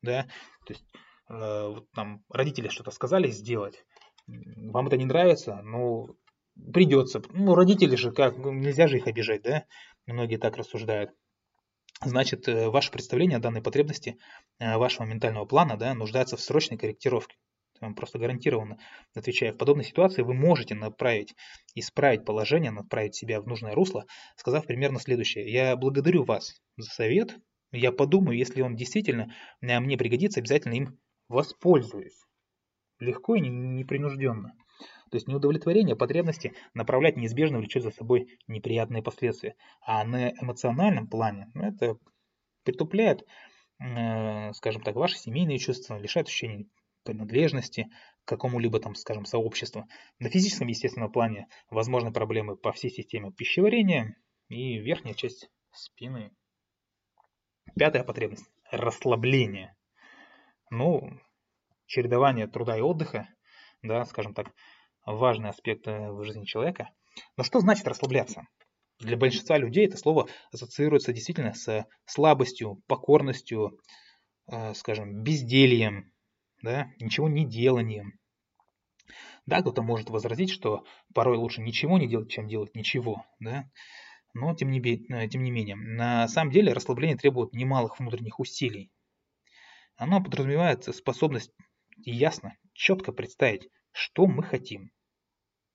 да, 0.01 0.24
то 0.65 0.74
есть 0.74 0.84
э, 1.30 1.68
вот 1.68 1.91
там 1.91 2.24
родители 2.30 2.68
что-то 2.68 2.91
сказали 2.91 3.30
сделать, 3.30 3.86
вам 4.27 4.88
это 4.88 4.98
не 4.98 5.06
нравится, 5.06 5.62
ну, 5.63 6.18
придется. 6.74 7.22
Ну, 7.30 7.56
родители 7.56 7.96
же, 7.96 8.12
как, 8.12 8.38
нельзя 8.38 8.88
же 8.88 8.98
их 8.98 9.08
обижать, 9.08 9.44
да, 9.44 9.65
многие 10.06 10.38
так 10.38 10.58
рассуждают 10.58 11.12
значит, 12.03 12.48
э, 12.48 12.70
ваше 12.70 12.91
представление 12.91 13.38
о 13.38 13.41
данной 13.41 13.62
потребности 13.62 14.18
э, 14.60 14.77
вашего 14.77 15.06
ментального 15.06 15.46
плана 15.46 15.77
да, 15.77 15.94
нуждается 15.94 16.38
в 16.38 16.41
срочной 16.41 16.77
корректировке. 16.77 17.38
Вам 17.81 17.95
просто 17.95 18.19
гарантированно 18.19 18.77
отвечая, 19.15 19.53
в 19.53 19.57
подобной 19.57 19.83
ситуации 19.83 20.21
вы 20.21 20.35
можете 20.35 20.75
направить, 20.75 21.33
исправить 21.73 22.23
положение, 22.23 22.69
направить 22.69 23.15
себя 23.15 23.41
в 23.41 23.47
нужное 23.47 23.73
русло, 23.73 24.05
сказав 24.35 24.67
примерно 24.67 25.00
следующее. 25.00 25.51
Я 25.51 25.75
благодарю 25.75 26.23
вас 26.23 26.61
за 26.77 26.89
совет, 26.89 27.38
Я 27.71 27.91
подумаю, 27.91 28.38
если 28.38 28.61
он 28.61 28.75
действительно 28.75 29.33
э, 29.61 29.79
мне 29.79 29.97
пригодится, 29.97 30.41
обязательно 30.41 30.73
им 30.73 31.00
воспользуюсь. 31.27 32.19
Легко 33.00 33.35
и 33.35 33.39
непринужденно. 33.39 34.53
То 35.09 35.17
есть 35.17 35.27
неудовлетворение 35.27 35.95
потребности 35.95 36.53
направлять 36.73 37.17
неизбежно 37.17 37.57
влечет 37.57 37.83
за 37.83 37.91
собой 37.91 38.38
неприятные 38.47 39.01
последствия. 39.01 39.55
А 39.81 40.03
на 40.03 40.31
эмоциональном 40.31 41.07
плане 41.07 41.50
ну, 41.55 41.63
это 41.63 41.95
притупляет, 42.63 43.25
э, 43.79 44.53
скажем 44.53 44.83
так, 44.83 44.95
ваши 44.95 45.17
семейные 45.17 45.57
чувства, 45.57 45.97
лишает 45.97 46.27
ощущения 46.27 46.67
принадлежности 47.03 47.89
к 48.25 48.29
какому-либо 48.29 48.79
там, 48.79 48.96
скажем, 48.96 49.25
сообществу. 49.25 49.88
На 50.20 50.29
физическом, 50.29 50.67
естественно, 50.67 51.10
плане 51.10 51.48
возможны 51.70 52.12
проблемы 52.12 52.55
по 52.55 52.72
всей 52.72 52.89
системе 52.91 53.31
пищеварения 53.31 54.15
и 54.50 54.77
верхняя 54.77 55.15
часть 55.15 55.50
спины. 55.72 56.31
Пятая 57.77 58.03
потребность– 58.03 58.50
расслабление. 58.72 59.75
Ну, 60.70 61.20
чередование 61.86 62.48
труда 62.48 62.77
и 62.77 62.81
отдыха, 62.81 63.27
да, 63.81 64.05
скажем 64.05 64.34
так, 64.34 64.53
важный 65.05 65.50
аспект 65.50 65.88
э, 65.88 66.12
в 66.12 66.24
жизни 66.24 66.46
человека. 66.46 66.89
Но 67.38 67.43
что 67.43 67.60
значит 67.60 67.88
расслабляться? 67.88 68.48
Для 69.00 69.17
большинства 69.17 69.58
людей 69.58 69.88
это 69.88 69.98
слово 69.98 70.27
ассоциируется 70.51 71.12
действительно 71.12 71.53
с 71.53 71.86
слабостью, 72.05 72.81
покорностью, 72.88 73.79
э, 74.51 74.74
скажем, 74.74 75.24
бездельем, 75.24 76.11
да, 76.62 76.91
ничего 77.00 77.30
не 77.30 77.46
деланием. 77.46 78.20
Да, 79.46 79.62
кто-то 79.62 79.82
может 79.82 80.10
возразить, 80.10 80.51
что 80.51 80.86
порой 81.13 81.38
лучше 81.38 81.62
ничего 81.62 81.98
не 81.98 82.08
делать, 82.08 82.30
чем 82.30 82.48
делать 82.48 82.75
ничего, 82.75 83.25
да, 83.39 83.70
но 84.34 84.53
тем 84.56 84.72
не, 84.72 84.80
э, 84.80 85.27
тем 85.27 85.44
не 85.44 85.51
менее, 85.51 85.75
на 85.75 86.27
самом 86.27 86.51
деле 86.51 86.74
расслабление 86.74 87.18
требует 87.18 87.53
немалых 87.53 88.00
внутренних 88.00 88.39
усилий. 88.39 88.91
Оно 89.98 90.24
подразумевает 90.24 90.84
способность 90.96 91.51
ясно, 91.98 92.56
четко 92.74 93.12
представить, 93.12 93.68
что 93.91 94.25
мы 94.25 94.44
хотим, 94.44 94.91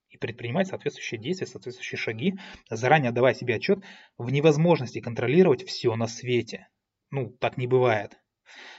и 0.09 0.17
предпринимать 0.17 0.69
соответствующие 0.69 1.21
действия, 1.21 1.47
соответствующие 1.47 1.99
шаги, 1.99 2.35
заранее 2.71 3.11
отдавая 3.11 3.35
себе 3.35 3.57
отчет 3.57 3.85
в 4.17 4.31
невозможности 4.31 5.01
контролировать 5.01 5.65
все 5.65 5.95
на 5.97 6.07
свете. 6.07 6.69
Ну, 7.11 7.31
так 7.31 7.57
не 7.57 7.67
бывает. 7.67 8.19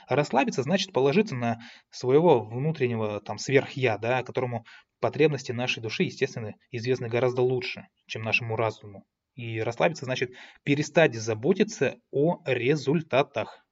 Расслабиться 0.08 0.62
значит 0.62 0.92
положиться 0.92 1.34
на 1.34 1.58
своего 1.90 2.44
внутреннего 2.44 3.20
там 3.20 3.38
сверх-я, 3.38 3.98
да, 3.98 4.22
которому 4.22 4.64
потребности 5.00 5.52
нашей 5.52 5.82
души, 5.82 6.04
естественно, 6.04 6.54
известны 6.70 7.08
гораздо 7.08 7.42
лучше, 7.42 7.86
чем 8.06 8.22
нашему 8.22 8.56
разуму. 8.56 9.04
И 9.34 9.60
расслабиться 9.60 10.04
значит 10.04 10.32
перестать 10.64 11.14
заботиться 11.14 11.96
о 12.10 12.40
результатах. 12.44 13.64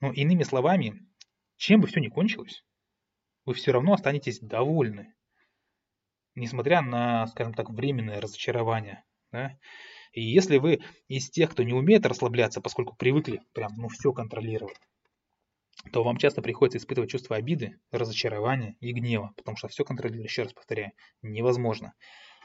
Ну, 0.00 0.12
иными 0.12 0.42
словами, 0.42 1.06
чем 1.56 1.80
бы 1.80 1.86
все 1.86 2.00
ни 2.00 2.08
кончилось, 2.08 2.64
вы 3.44 3.54
все 3.54 3.72
равно 3.72 3.92
останетесь 3.94 4.40
довольны, 4.40 5.14
несмотря 6.34 6.82
на, 6.82 7.26
скажем 7.28 7.54
так, 7.54 7.70
временное 7.70 8.20
разочарование. 8.20 9.04
Да? 9.30 9.56
И 10.16 10.22
если 10.22 10.56
вы 10.56 10.80
из 11.08 11.28
тех, 11.28 11.50
кто 11.50 11.62
не 11.62 11.74
умеет 11.74 12.06
расслабляться, 12.06 12.62
поскольку 12.62 12.96
привыкли 12.96 13.42
прям 13.52 13.72
ну, 13.76 13.88
все 13.88 14.14
контролировать, 14.14 14.78
то 15.92 16.02
вам 16.02 16.16
часто 16.16 16.40
приходится 16.40 16.78
испытывать 16.78 17.10
чувство 17.10 17.36
обиды, 17.36 17.78
разочарования 17.90 18.76
и 18.80 18.92
гнева, 18.92 19.34
потому 19.36 19.58
что 19.58 19.68
все 19.68 19.84
контролировать, 19.84 20.30
еще 20.30 20.44
раз 20.44 20.54
повторяю, 20.54 20.92
невозможно. 21.20 21.92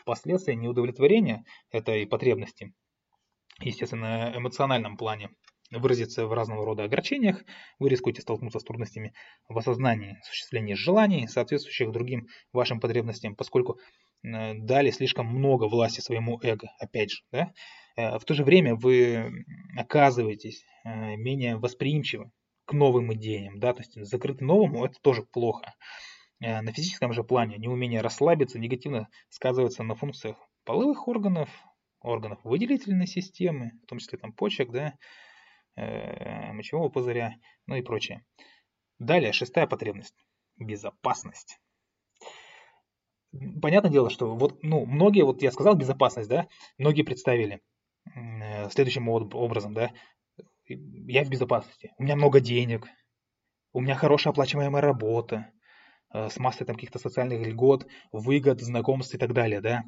Последствия 0.03 0.55
неудовлетворения 0.57 1.45
этой 1.71 2.05
потребности, 2.05 2.73
естественно, 3.61 4.31
на 4.31 4.37
эмоциональном 4.37 4.97
плане, 4.97 5.29
выразится 5.71 6.27
в 6.27 6.33
разного 6.33 6.65
рода 6.65 6.83
огорчениях, 6.83 7.41
вы 7.79 7.87
рискуете 7.87 8.21
столкнуться 8.21 8.59
с 8.59 8.65
трудностями 8.65 9.13
в 9.47 9.57
осознании, 9.57 10.19
осуществлении 10.19 10.73
желаний, 10.73 11.25
соответствующих 11.29 11.93
другим 11.93 12.27
вашим 12.51 12.81
потребностям, 12.81 13.37
поскольку 13.37 13.79
дали 14.23 14.91
слишком 14.91 15.27
много 15.27 15.65
власти 15.65 16.01
своему 16.01 16.39
эго, 16.41 16.71
опять 16.79 17.11
же. 17.11 17.23
Да? 17.31 17.53
Э, 17.95 18.17
в 18.17 18.25
то 18.25 18.33
же 18.33 18.43
время 18.43 18.75
вы 18.75 19.45
оказываетесь 19.77 20.63
э, 20.83 21.15
менее 21.15 21.57
восприимчивы 21.57 22.31
к 22.65 22.73
новым 22.73 23.13
идеям, 23.13 23.59
да, 23.59 23.73
то 23.73 23.81
есть 23.81 23.93
закрыты 24.05 24.45
новому, 24.45 24.85
это 24.85 24.95
тоже 25.01 25.23
плохо. 25.23 25.73
На 26.39 26.71
физическом 26.71 27.13
же 27.13 27.23
плане 27.23 27.57
неумение 27.57 28.01
расслабиться 28.01 28.57
негативно 28.57 29.09
сказывается 29.29 29.83
на 29.83 29.93
функциях 29.93 30.37
половых 30.63 31.07
органов, 31.07 31.49
органов 31.99 32.39
выделительной 32.43 33.05
системы, 33.05 33.73
в 33.83 33.87
том 33.87 33.99
числе 33.99 34.17
там 34.17 34.33
почек, 34.33 34.71
да, 34.71 34.95
Э, 35.77 36.51
мочевого 36.51 36.89
пузыря, 36.89 37.35
ну 37.65 37.75
и 37.75 37.81
прочее. 37.81 38.25
Далее, 38.99 39.31
шестая 39.31 39.67
потребность. 39.67 40.15
Безопасность. 40.57 41.60
Понятное 43.61 43.91
дело, 43.91 44.09
что 44.09 44.35
вот, 44.35 44.61
ну, 44.61 44.85
многие, 44.85 45.23
вот 45.23 45.41
я 45.41 45.51
сказал 45.51 45.75
безопасность, 45.75 46.29
да, 46.29 46.47
многие 46.77 47.03
представили 47.03 47.61
э, 48.15 48.69
следующим 48.69 49.07
образом, 49.07 49.73
да, 49.73 49.91
я 50.67 51.23
в 51.23 51.29
безопасности, 51.29 51.93
у 51.97 52.03
меня 52.03 52.15
много 52.15 52.39
денег, 52.39 52.87
у 53.73 53.79
меня 53.79 53.95
хорошая 53.95 54.31
оплачиваемая 54.31 54.81
работа, 54.81 55.51
э, 56.13 56.29
с 56.29 56.37
массой 56.39 56.65
там 56.65 56.75
каких-то 56.75 56.99
социальных 56.99 57.47
льгот, 57.47 57.87
выгод, 58.11 58.59
знакомств 58.61 59.15
и 59.15 59.17
так 59.17 59.33
далее, 59.33 59.61
да. 59.61 59.83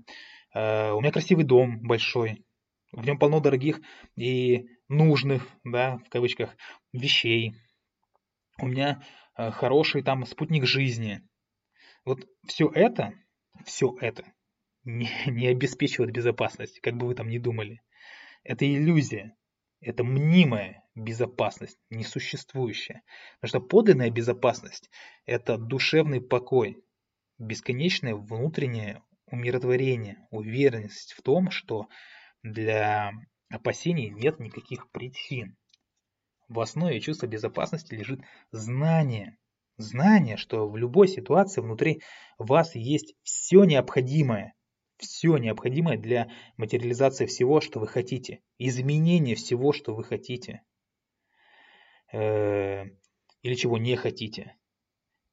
У 0.55 1.01
меня 1.01 1.11
красивый 1.11 1.45
дом 1.45 1.79
большой, 1.81 2.45
в 2.93 3.03
нем 3.05 3.17
полно 3.17 3.39
дорогих 3.39 3.81
и 4.15 4.67
нужных, 4.87 5.47
да, 5.63 5.97
в 6.05 6.09
кавычках, 6.09 6.55
вещей. 6.91 7.55
У 8.61 8.67
меня 8.67 9.01
э, 9.35 9.49
хороший 9.49 10.03
там 10.03 10.25
спутник 10.27 10.65
жизни. 10.65 11.21
Вот 12.05 12.19
все 12.47 12.69
это, 12.69 13.13
все 13.65 13.95
это 14.01 14.25
не, 14.83 15.09
не 15.27 15.47
обеспечивает 15.47 16.11
безопасность, 16.11 16.79
как 16.81 16.95
бы 16.95 17.07
вы 17.07 17.15
там 17.15 17.29
ни 17.29 17.37
думали. 17.37 17.81
Это 18.43 18.65
иллюзия, 18.65 19.35
это 19.79 20.03
мнимая 20.03 20.83
безопасность, 20.95 21.79
несуществующая. 21.89 23.03
Потому 23.39 23.49
что 23.49 23.61
подлинная 23.61 24.09
безопасность– 24.09 24.89
это 25.25 25.57
душевный 25.57 26.21
покой, 26.21 26.83
бесконечное 27.37 28.15
внутреннее 28.15 29.01
умиротворение, 29.27 30.27
уверенность 30.29 31.13
в 31.13 31.21
том, 31.21 31.49
что 31.49 31.87
для 32.43 33.11
опасений 33.49 34.09
нет 34.09 34.39
никаких 34.39 34.89
причин. 34.91 35.57
В 36.49 36.59
основе 36.59 36.99
чувства 36.99 37.27
безопасности 37.27 37.95
лежит 37.95 38.21
знание. 38.51 39.37
Знание, 39.77 40.37
что 40.37 40.69
в 40.69 40.77
любой 40.77 41.07
ситуации 41.07 41.61
внутри 41.61 42.01
вас 42.37 42.75
есть 42.75 43.15
все 43.23 43.63
необходимое. 43.63 44.53
Все 44.97 45.37
необходимое 45.37 45.97
для 45.97 46.29
материализации 46.57 47.25
всего, 47.25 47.59
что 47.59 47.79
вы 47.79 47.87
хотите. 47.87 48.41
Изменения 48.59 49.35
всего, 49.35 49.73
что 49.73 49.95
вы 49.95 50.03
хотите. 50.03 50.61
Э, 52.11 52.85
или 53.41 53.55
чего 53.55 53.77
не 53.77 53.95
хотите. 53.95 54.55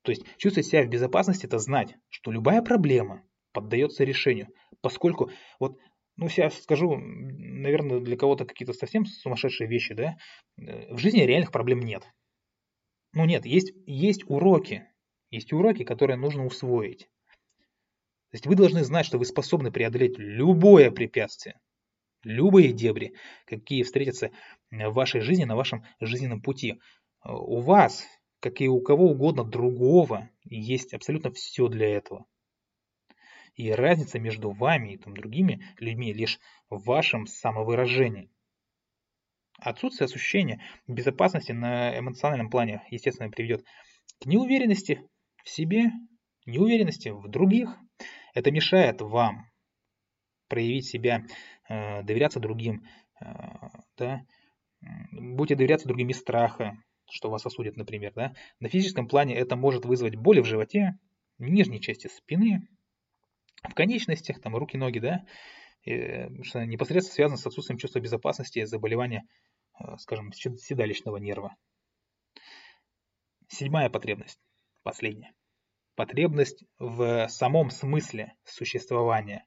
То 0.02 0.12
есть 0.12 0.24
чувствовать 0.38 0.66
себя 0.66 0.82
в 0.82 0.88
безопасности– 0.88 1.46
это 1.46 1.58
знать, 1.58 1.94
что 2.08 2.32
любая 2.32 2.62
проблема 2.62 3.22
поддается 3.52 4.04
решению. 4.04 4.48
Поскольку 4.80 5.30
вот 5.58 5.78
ну, 6.16 6.28
сейчас 6.28 6.62
скажу, 6.62 6.96
наверное, 6.96 8.00
для 8.00 8.16
кого-то 8.16 8.44
какие-то 8.44 8.72
совсем 8.72 9.04
сумасшедшие 9.06 9.68
вещи, 9.68 9.94
да, 9.94 10.16
э, 10.58 10.92
в 10.92 10.98
жизни 10.98 11.20
реальных 11.20 11.52
проблем 11.52 11.80
нет. 11.80 12.04
Ну, 13.12 13.24
нет, 13.24 13.44
есть, 13.44 13.72
есть 13.86 14.22
уроки, 14.28 14.86
есть 15.30 15.52
уроки, 15.52 15.84
которые 15.84 16.16
нужно 16.16 16.46
усвоить. 16.46 17.08
То 18.30 18.36
есть 18.36 18.46
вы 18.46 18.54
должны 18.54 18.84
знать, 18.84 19.06
что 19.06 19.18
вы 19.18 19.24
способны 19.24 19.72
преодолеть 19.72 20.16
любое 20.16 20.92
препятствие, 20.92 21.58
любые 22.22 22.72
дебри, 22.72 23.14
какие 23.46 23.82
встретятся 23.82 24.30
в 24.70 24.90
вашей 24.90 25.20
жизни, 25.20 25.44
на 25.44 25.56
вашем 25.56 25.84
жизненном 26.00 26.40
пути. 26.40 26.80
У 27.24 27.60
вас, 27.60 28.06
как 28.38 28.60
и 28.60 28.68
у 28.68 28.80
кого 28.80 29.10
угодно 29.10 29.42
другого, 29.42 30.30
есть 30.44 30.94
абсолютно 30.94 31.32
все 31.32 31.66
для 31.66 31.88
этого. 31.88 32.26
И 33.56 33.72
разница 33.72 34.20
между 34.20 34.52
вами 34.52 34.94
и 34.94 34.96
там, 34.96 35.14
другими 35.14 35.64
людьми 35.78 36.12
лишь 36.12 36.38
в 36.68 36.84
вашем 36.84 37.26
самовыражении. 37.26 38.30
Отсутствие 39.60 40.06
ощущения 40.06 40.60
безопасности 40.86 41.52
на 41.52 41.98
эмоциональном 41.98 42.50
плане, 42.50 42.82
естественно, 42.90 43.30
приведет 43.30 43.64
к 44.20 44.26
неуверенности 44.26 45.02
в 45.44 45.48
себе, 45.48 45.92
неуверенности 46.46 47.10
в 47.10 47.28
других. 47.28 47.76
Это 48.34 48.50
мешает 48.50 49.00
вам 49.00 49.46
проявить 50.48 50.86
себя, 50.86 51.24
э, 51.68 52.02
доверяться 52.02 52.40
другим, 52.40 52.84
э, 53.20 53.26
да, 53.96 54.22
будете 55.12 55.56
доверяться 55.56 55.88
другим 55.88 56.08
из 56.08 56.18
страха, 56.18 56.76
что 57.10 57.30
вас 57.30 57.44
осудят, 57.44 57.76
например. 57.76 58.12
Да? 58.14 58.32
На 58.60 58.68
физическом 58.68 59.08
плане 59.08 59.36
это 59.36 59.56
может 59.56 59.84
вызвать 59.84 60.16
боли 60.16 60.40
в 60.40 60.46
животе, 60.46 60.98
нижней 61.38 61.80
части 61.80 62.08
спины, 62.08 62.68
в 63.68 63.74
конечностях, 63.74 64.40
там 64.40 64.56
руки, 64.56 64.76
ноги, 64.76 64.98
да, 65.00 65.24
что 65.84 66.64
непосредственно 66.64 67.14
связано 67.14 67.36
с 67.36 67.46
отсутствием 67.46 67.78
чувства 67.78 68.00
безопасности, 68.00 68.64
заболевания 68.64 69.22
э, 69.22 69.49
скажем, 69.98 70.32
седалищного 70.32 71.16
нерва. 71.16 71.56
Седьмая 73.48 73.90
потребность, 73.90 74.40
последняя. 74.82 75.32
Потребность 75.96 76.64
в 76.78 77.28
самом 77.28 77.70
смысле 77.70 78.34
существования. 78.44 79.44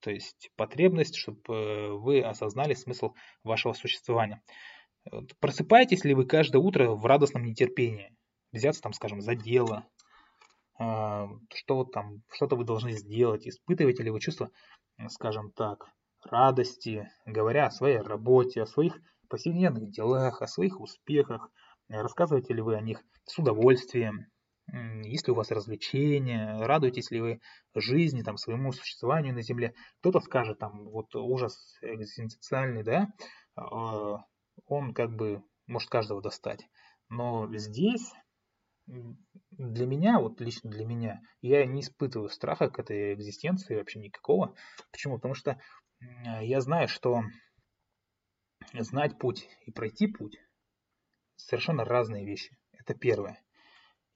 То 0.00 0.10
есть 0.10 0.50
потребность, 0.56 1.16
чтобы 1.16 1.54
э, 1.54 1.90
вы 1.92 2.22
осознали 2.22 2.74
смысл 2.74 3.14
вашего 3.44 3.72
существования. 3.72 4.42
Просыпаетесь 5.40 6.04
ли 6.04 6.14
вы 6.14 6.26
каждое 6.26 6.58
утро 6.58 6.90
в 6.90 7.04
радостном 7.06 7.44
нетерпении? 7.44 8.16
Взяться 8.52 8.82
там, 8.82 8.92
скажем, 8.92 9.20
за 9.20 9.34
дело, 9.34 9.86
а, 10.78 11.28
что 11.54 11.84
там, 11.84 12.22
что-то 12.32 12.56
вы 12.56 12.64
должны 12.64 12.92
сделать, 12.92 13.46
испытываете 13.46 14.02
ли 14.02 14.10
вы 14.10 14.20
чувство, 14.20 14.50
скажем 15.08 15.52
так, 15.52 15.86
радости, 16.22 17.08
говоря 17.24 17.66
о 17.66 17.70
своей 17.70 17.98
работе, 17.98 18.62
о 18.62 18.66
своих 18.66 19.00
повседневных 19.28 19.90
делах, 19.90 20.42
о 20.42 20.46
своих 20.46 20.80
успехах, 20.80 21.50
рассказываете 21.88 22.54
ли 22.54 22.62
вы 22.62 22.76
о 22.76 22.80
них 22.80 23.02
с 23.24 23.38
удовольствием, 23.38 24.26
есть 25.04 25.28
ли 25.28 25.32
у 25.32 25.36
вас 25.36 25.52
развлечения, 25.52 26.58
радуетесь 26.58 27.10
ли 27.12 27.20
вы 27.20 27.40
жизни, 27.74 28.22
там, 28.22 28.36
своему 28.36 28.72
существованию 28.72 29.34
на 29.34 29.42
Земле. 29.42 29.74
Кто-то 30.00 30.20
скажет, 30.20 30.58
там, 30.58 30.88
вот 30.88 31.14
ужас 31.14 31.76
экзистенциальный, 31.82 32.82
да, 32.82 33.06
а, 33.54 34.24
он 34.66 34.92
как 34.92 35.14
бы 35.14 35.42
может 35.68 35.88
каждого 35.88 36.20
достать. 36.20 36.66
Но 37.08 37.48
здесь 37.56 38.12
для 38.86 39.86
меня, 39.86 40.18
вот 40.18 40.40
лично 40.40 40.70
для 40.70 40.84
меня, 40.84 41.20
я 41.42 41.64
не 41.64 41.80
испытываю 41.80 42.28
страха 42.28 42.68
к 42.68 42.78
этой 42.80 43.14
экзистенции 43.14 43.76
вообще 43.76 44.00
никакого. 44.00 44.54
Почему? 44.90 45.16
Потому 45.16 45.34
что 45.34 45.60
я 46.40 46.60
знаю, 46.60 46.88
что 46.88 47.22
знать 48.72 49.18
путь 49.18 49.48
и 49.66 49.70
пройти 49.70 50.06
путь 50.06 50.36
совершенно 51.36 51.84
разные 51.84 52.24
вещи. 52.24 52.56
Это 52.72 52.94
первое. 52.94 53.42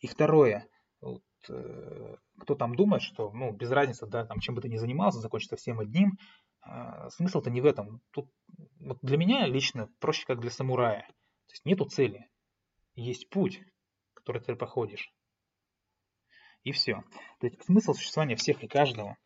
И 0.00 0.06
второе, 0.06 0.68
вот, 1.00 1.22
э, 1.48 2.16
кто 2.38 2.54
там 2.54 2.74
думает, 2.74 3.02
что 3.02 3.30
ну, 3.32 3.52
без 3.52 3.70
разницы, 3.70 4.06
да, 4.06 4.24
там, 4.24 4.40
чем 4.40 4.54
бы 4.54 4.62
ты 4.62 4.68
ни 4.68 4.76
занимался, 4.76 5.20
закончится 5.20 5.56
всем 5.56 5.80
одним, 5.80 6.18
э, 6.66 7.08
смысл-то 7.10 7.50
не 7.50 7.60
в 7.60 7.66
этом. 7.66 8.00
Тут 8.10 8.30
вот 8.80 8.98
для 9.02 9.16
меня 9.16 9.46
лично 9.46 9.88
проще, 10.00 10.26
как 10.26 10.40
для 10.40 10.50
самурая. 10.50 11.06
То 11.46 11.52
есть 11.52 11.64
нету 11.64 11.84
цели, 11.84 12.28
есть 12.94 13.28
путь, 13.28 13.60
который 14.14 14.40
ты 14.40 14.54
проходишь. 14.54 15.12
И 16.62 16.72
все. 16.72 17.02
То 17.40 17.46
есть 17.46 17.62
смысл 17.64 17.94
существования 17.94 18.36
всех 18.36 18.62
и 18.62 18.68
каждого 18.68 19.16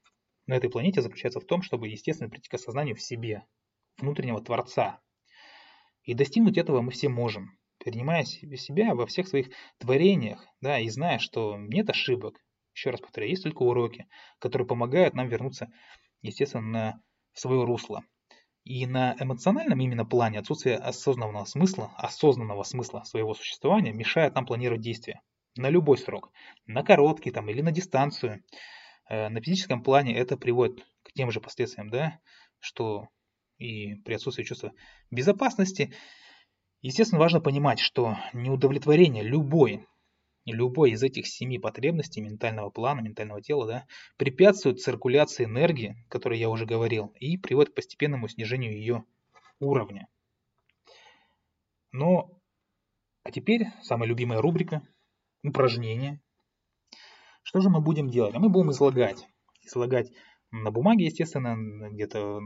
на 0.46 0.54
этой 0.54 0.70
планете 0.70 1.02
заключается 1.02 1.40
в 1.40 1.46
том, 1.46 1.62
чтобы, 1.62 1.88
естественно, 1.88 2.30
прийти 2.30 2.48
к 2.48 2.54
осознанию 2.54 2.94
в 2.94 3.02
себе, 3.02 3.44
внутреннего 3.98 4.42
Творца. 4.42 5.00
И 6.04 6.14
достигнуть 6.14 6.58
этого 6.58 6.82
мы 6.82 6.90
все 6.90 7.08
можем, 7.08 7.58
принимая 7.78 8.24
себя 8.24 8.94
во 8.94 9.06
всех 9.06 9.26
своих 9.26 9.48
творениях, 9.78 10.44
да, 10.60 10.78
и 10.78 10.88
зная, 10.88 11.18
что 11.18 11.56
нет 11.56 11.88
ошибок. 11.90 12.38
Еще 12.74 12.90
раз 12.90 13.00
повторяю, 13.00 13.30
есть 13.30 13.44
только 13.44 13.62
уроки, 13.62 14.06
которые 14.38 14.66
помогают 14.66 15.14
нам 15.14 15.28
вернуться, 15.28 15.68
естественно, 16.22 16.66
на 16.66 17.02
свое 17.32 17.64
русло. 17.64 18.04
И 18.64 18.86
на 18.86 19.14
эмоциональном 19.20 19.80
именно 19.80 20.06
плане 20.06 20.38
отсутствие 20.38 20.76
осознанного 20.76 21.44
смысла, 21.44 21.92
осознанного 21.96 22.62
смысла 22.62 23.02
своего 23.04 23.34
существования 23.34 23.92
мешает 23.92 24.34
нам 24.34 24.46
планировать 24.46 24.80
действия 24.80 25.20
на 25.56 25.68
любой 25.68 25.98
срок, 25.98 26.30
на 26.66 26.82
короткий 26.82 27.30
там 27.30 27.48
или 27.48 27.60
на 27.60 27.72
дистанцию. 27.72 28.42
Э, 29.08 29.28
на 29.28 29.40
физическом 29.40 29.82
плане 29.82 30.16
это 30.16 30.36
приводит 30.36 30.84
к 31.02 31.12
тем 31.12 31.30
же 31.30 31.40
последствиям, 31.40 31.90
да, 31.90 32.18
что 32.58 33.08
и 33.58 33.94
при 33.96 34.14
отсутствии 34.14 34.44
чувства 34.44 34.72
безопасности. 35.10 35.92
Естественно, 36.82 37.20
важно 37.20 37.40
понимать, 37.40 37.78
что 37.78 38.16
неудовлетворение 38.32 39.22
любой 39.22 39.86
любой 40.52 40.90
из 40.90 41.02
этих 41.02 41.26
семи 41.26 41.58
потребностей 41.58 42.20
ментального 42.20 42.70
плана, 42.70 43.00
ментального 43.00 43.40
тела, 43.40 43.66
да, 43.66 43.86
препятствует 44.16 44.80
циркуляции 44.80 45.44
энергии, 45.44 45.96
о 46.06 46.10
которой 46.10 46.38
я 46.38 46.50
уже 46.50 46.66
говорил, 46.66 47.14
и 47.18 47.38
приводит 47.38 47.72
к 47.72 47.76
постепенному 47.76 48.28
снижению 48.28 48.72
ее 48.72 49.04
уровня. 49.58 50.06
Но, 51.92 52.38
а 53.22 53.30
теперь 53.30 53.68
самая 53.82 54.08
любимая 54.08 54.40
рубрика– 54.40 54.82
упражнения. 55.42 56.20
Что 57.42 57.60
же 57.60 57.70
мы 57.70 57.80
будем 57.80 58.08
делать? 58.08 58.34
А 58.34 58.38
мы 58.38 58.48
будем 58.48 58.70
излагать. 58.70 59.26
Излагать 59.62 60.10
на 60.50 60.70
бумаге, 60.70 61.06
естественно, 61.06 61.56
где-то 61.90 62.40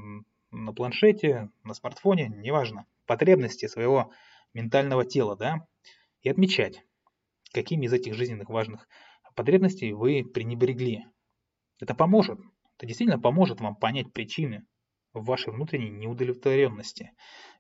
на 0.50 0.72
планшете, 0.72 1.50
на 1.64 1.74
смартфоне, 1.74 2.28
неважно, 2.28 2.86
потребности 3.06 3.66
своего 3.66 4.12
ментального 4.54 5.04
тела, 5.04 5.36
да, 5.36 5.66
и 6.22 6.28
отмечать 6.28 6.82
какими 7.52 7.86
из 7.86 7.92
этих 7.92 8.14
жизненных 8.14 8.48
важных 8.48 8.88
потребностей 9.34 9.92
вы 9.92 10.24
пренебрегли. 10.24 11.06
Это 11.80 11.94
поможет, 11.94 12.38
это 12.76 12.86
действительно 12.86 13.20
поможет 13.20 13.60
вам 13.60 13.76
понять 13.76 14.12
причины 14.12 14.64
вашей 15.12 15.52
внутренней 15.52 15.90
неудовлетворенности. 15.90 17.12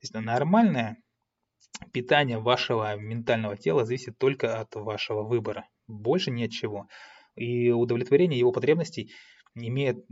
Есть 0.02 0.14
нормальное 0.14 0.98
питание 1.92 2.38
вашего 2.38 2.96
ментального 2.96 3.56
тела 3.56 3.84
зависит 3.84 4.18
только 4.18 4.60
от 4.60 4.74
вашего 4.74 5.22
выбора, 5.22 5.68
больше 5.86 6.30
ни 6.30 6.44
от 6.44 6.50
чего. 6.50 6.88
И 7.36 7.70
удовлетворение 7.70 8.38
его 8.38 8.52
потребностей 8.52 9.12
имеет 9.54 10.04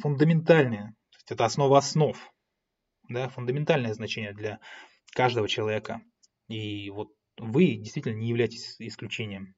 фундаментальное, 0.00 0.94
есть 1.24 1.32
это 1.32 1.44
основа 1.44 1.78
основ, 1.78 2.16
да, 3.08 3.28
фундаментальное 3.28 3.94
значение 3.94 4.34
для 4.34 4.60
каждого 5.12 5.48
человека. 5.48 6.02
И 6.48 6.90
вот 6.90 7.08
вы 7.38 7.76
действительно 7.76 8.14
не 8.14 8.28
являетесь 8.28 8.76
исключением. 8.78 9.54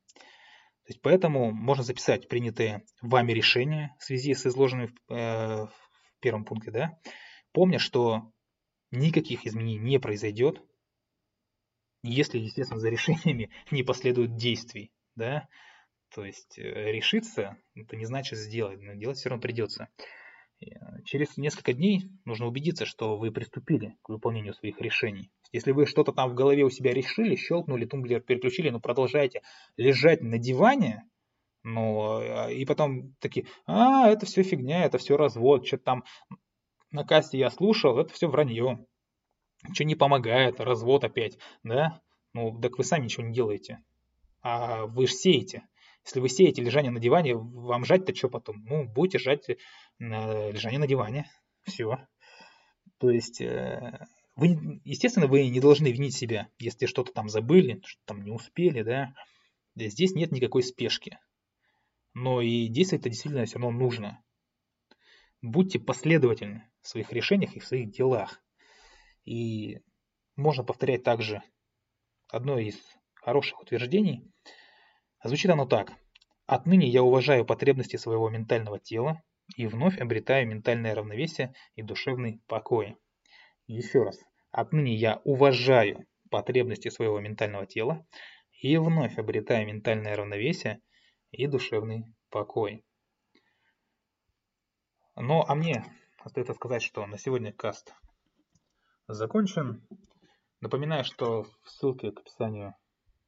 То 0.85 0.93
есть 0.93 1.03
поэтому 1.03 1.51
можно 1.51 1.83
записать 1.83 2.29
принятые 2.29 2.85
вами 3.03 3.33
решения 3.33 3.97
в 3.99 4.05
связи 4.05 4.35
с 4.35 4.47
изложенными 4.47 4.87
в, 4.87 5.13
э, 5.13 5.67
в 5.67 6.21
первом 6.21 6.45
пункте, 6.45 6.71
да, 6.71 6.99
помня, 7.53 7.81
что 7.81 8.31
никаких 8.93 9.45
изменений 9.45 9.79
не 9.79 9.99
произойдет, 9.99 10.63
если, 12.05 12.39
естественно, 12.39 12.79
за 12.79 12.89
решениями 12.89 13.51
не 13.73 13.83
последуют 13.83 14.37
действий, 14.37 14.93
да, 15.17 15.49
то 16.15 16.25
есть 16.25 16.57
э, 16.57 16.63
решиться, 16.93 17.57
это 17.75 17.97
не 17.97 18.07
значит 18.07 18.39
сделать, 18.39 18.81
но 18.81 18.95
делать 18.95 19.19
все 19.19 19.29
равно 19.29 19.43
придется. 19.43 19.89
Э, 20.61 21.03
через 21.05 21.37
несколько 21.37 21.73
дней 21.73 22.11
нужно 22.25 22.47
убедиться, 22.47 22.87
что 22.87 23.17
вы 23.17 23.31
приступили 23.31 23.97
к 24.03 24.09
выполнению 24.09 24.55
своих 24.55 24.81
решений. 24.81 25.31
Если 25.53 25.73
вы 25.73 25.87
что-то 25.87 26.13
там 26.13 26.31
в 26.31 26.35
голове 26.35 26.65
у 26.65 26.71
себя 26.71 26.93
решили, 26.93 27.37
щелкнули, 27.37 27.85
тумблер 27.85 28.21
переключили, 28.21 28.71
но 28.71 28.81
продолжаете 28.81 29.43
лежать 29.77 30.23
на 30.23 30.39
диване, 30.39 31.05
ну, 31.63 32.49
и 32.49 32.65
потом 32.65 33.15
такие, 33.19 33.47
а, 33.67 34.09
это 34.09 34.25
все 34.25 34.45
фигня, 34.45 34.85
это 34.85 34.99
все 34.99 35.17
развод, 35.17 35.67
что-то 35.67 35.83
там 35.83 36.05
на 36.93 37.05
касте 37.05 37.39
я 37.39 37.51
слушал, 37.51 37.99
это 37.99 38.13
все 38.13 38.29
вранье. 38.29 38.87
Ничего 39.69 39.89
не 39.89 39.97
помогает, 39.97 40.61
развод 40.61 41.03
опять, 41.05 41.39
да? 41.65 42.01
Ну, 42.35 42.61
так 42.61 42.79
вы 42.79 42.85
сами 42.85 43.05
ничего 43.05 43.27
не 43.27 43.35
делаете. 43.35 43.81
А 44.43 44.87
вы 44.87 45.07
же 45.07 45.13
сеете. 45.13 45.67
Если 46.05 46.21
вы 46.21 46.29
сеете 46.29 46.63
лежание 46.63 46.93
на 46.93 47.01
диване, 47.01 47.35
вам 47.35 47.85
жать-то 47.85 48.15
что 48.15 48.29
потом? 48.29 48.65
Ну, 48.65 48.85
будете 48.85 49.19
жать 49.19 49.49
на 49.49 49.57
лежание 49.99 50.79
на 50.79 50.87
диване. 50.87 51.31
Все. 51.65 51.99
То 52.99 53.11
есть, 53.11 53.41
э, 53.41 54.07
вы, 54.37 54.81
естественно, 54.85 55.27
вы 55.27 55.49
не 55.49 55.61
должны 55.61 55.89
винить 55.89 56.15
себя, 56.15 56.49
если 56.59 56.87
что-то 56.87 57.13
там 57.13 57.29
забыли, 57.29 57.81
что 57.85 58.01
там 58.05 58.23
не 58.23 58.31
успели, 58.31 58.83
да. 58.83 59.13
Здесь 59.75 60.15
нет 60.15 60.33
никакой 60.33 60.63
спешки. 60.63 61.19
Но 62.15 62.41
и 62.41 62.69
действовать 62.69 63.03
это 63.03 63.11
действительно 63.11 63.45
все 63.45 63.59
равно 63.59 63.79
нужно. 63.79 64.23
Будьте 65.43 65.79
последовательны 65.79 66.69
в 66.81 66.89
своих 66.89 67.13
решениях 67.13 67.55
и 67.57 67.61
в 67.61 67.67
своих 67.67 67.91
делах. 67.91 68.43
И 69.25 69.81
можно 70.37 70.65
повторять 70.65 71.03
также 71.03 71.43
одно 72.29 72.59
из 72.59 72.77
хороших 73.15 73.61
утверждений– 73.61 74.31
Звучит 75.27 75.51
оно 75.51 75.67
так. 75.67 75.93
Отныне 76.47 76.87
я 76.89 77.03
уважаю 77.03 77.45
потребности 77.45 77.97
своего 77.97 78.29
ментального 78.31 78.79
тела 78.79 79.23
и 79.55 79.67
вновь 79.67 79.99
обретаю 79.99 80.49
ментальное 80.49 80.95
равновесие 80.95 81.55
и 81.75 81.83
душевный 81.83 82.41
покой. 82.47 82.97
Еще 83.67 84.03
раз. 84.03 84.19
Отныне 84.51 84.95
я 84.95 85.21
уважаю 85.25 86.07
потребности 86.31 86.89
своего 86.89 87.21
ментального 87.21 87.67
тела 87.67 88.07
и 88.61 88.77
вновь 88.77 89.19
обретаю 89.19 89.67
ментальное 89.67 90.17
равновесие 90.17 90.81
и 91.31 91.47
душевный 91.47 92.05
покой. 92.31 92.85
Ну, 95.15 95.43
а 95.47 95.55
мне 95.55 95.85
остается 96.19 96.55
сказать, 96.55 96.83
что 96.83 97.07
на 97.07 97.19
сегодня 97.19 97.53
каст 97.53 97.95
закончен. 99.09 99.87
Напоминаю, 100.61 101.05
что 101.05 101.45
в 101.45 101.71
ссылке 101.71 102.13
к 102.13 102.21
описанию 102.21 102.75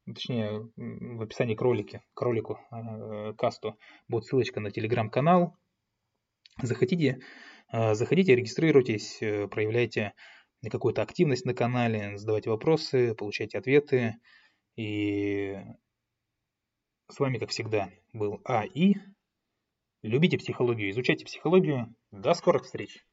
точнее 0.05 0.69
в 0.75 1.21
описании 1.21 1.55
к, 1.55 1.61
ролике, 1.61 2.01
к 2.13 2.21
ролику, 2.21 2.59
э, 2.71 3.33
касту 3.37 3.77
будет 4.07 4.25
ссылочка 4.25 4.59
на 4.59 4.71
телеграм-канал. 4.71 5.55
Заходите, 6.61 7.19
э, 7.71 7.93
заходите, 7.93 8.35
регистрируйтесь, 8.35 9.21
э, 9.21 9.47
проявляйте 9.47 10.13
какую-то 10.69 11.01
активность 11.01 11.45
на 11.45 11.53
канале, 11.53 12.17
задавайте 12.17 12.49
вопросы, 12.49 13.15
получайте 13.15 13.57
ответы. 13.57 14.15
И 14.75 15.57
с 17.09 17.19
вами, 17.19 17.37
как 17.37 17.49
всегда, 17.49 17.89
был 18.13 18.41
А.И. 18.43 18.95
Любите 20.01 20.37
психологию, 20.37 20.89
изучайте 20.91 21.25
психологию. 21.25 21.93
До 22.11 22.33
скорых 22.33 22.63
встреч! 22.63 23.05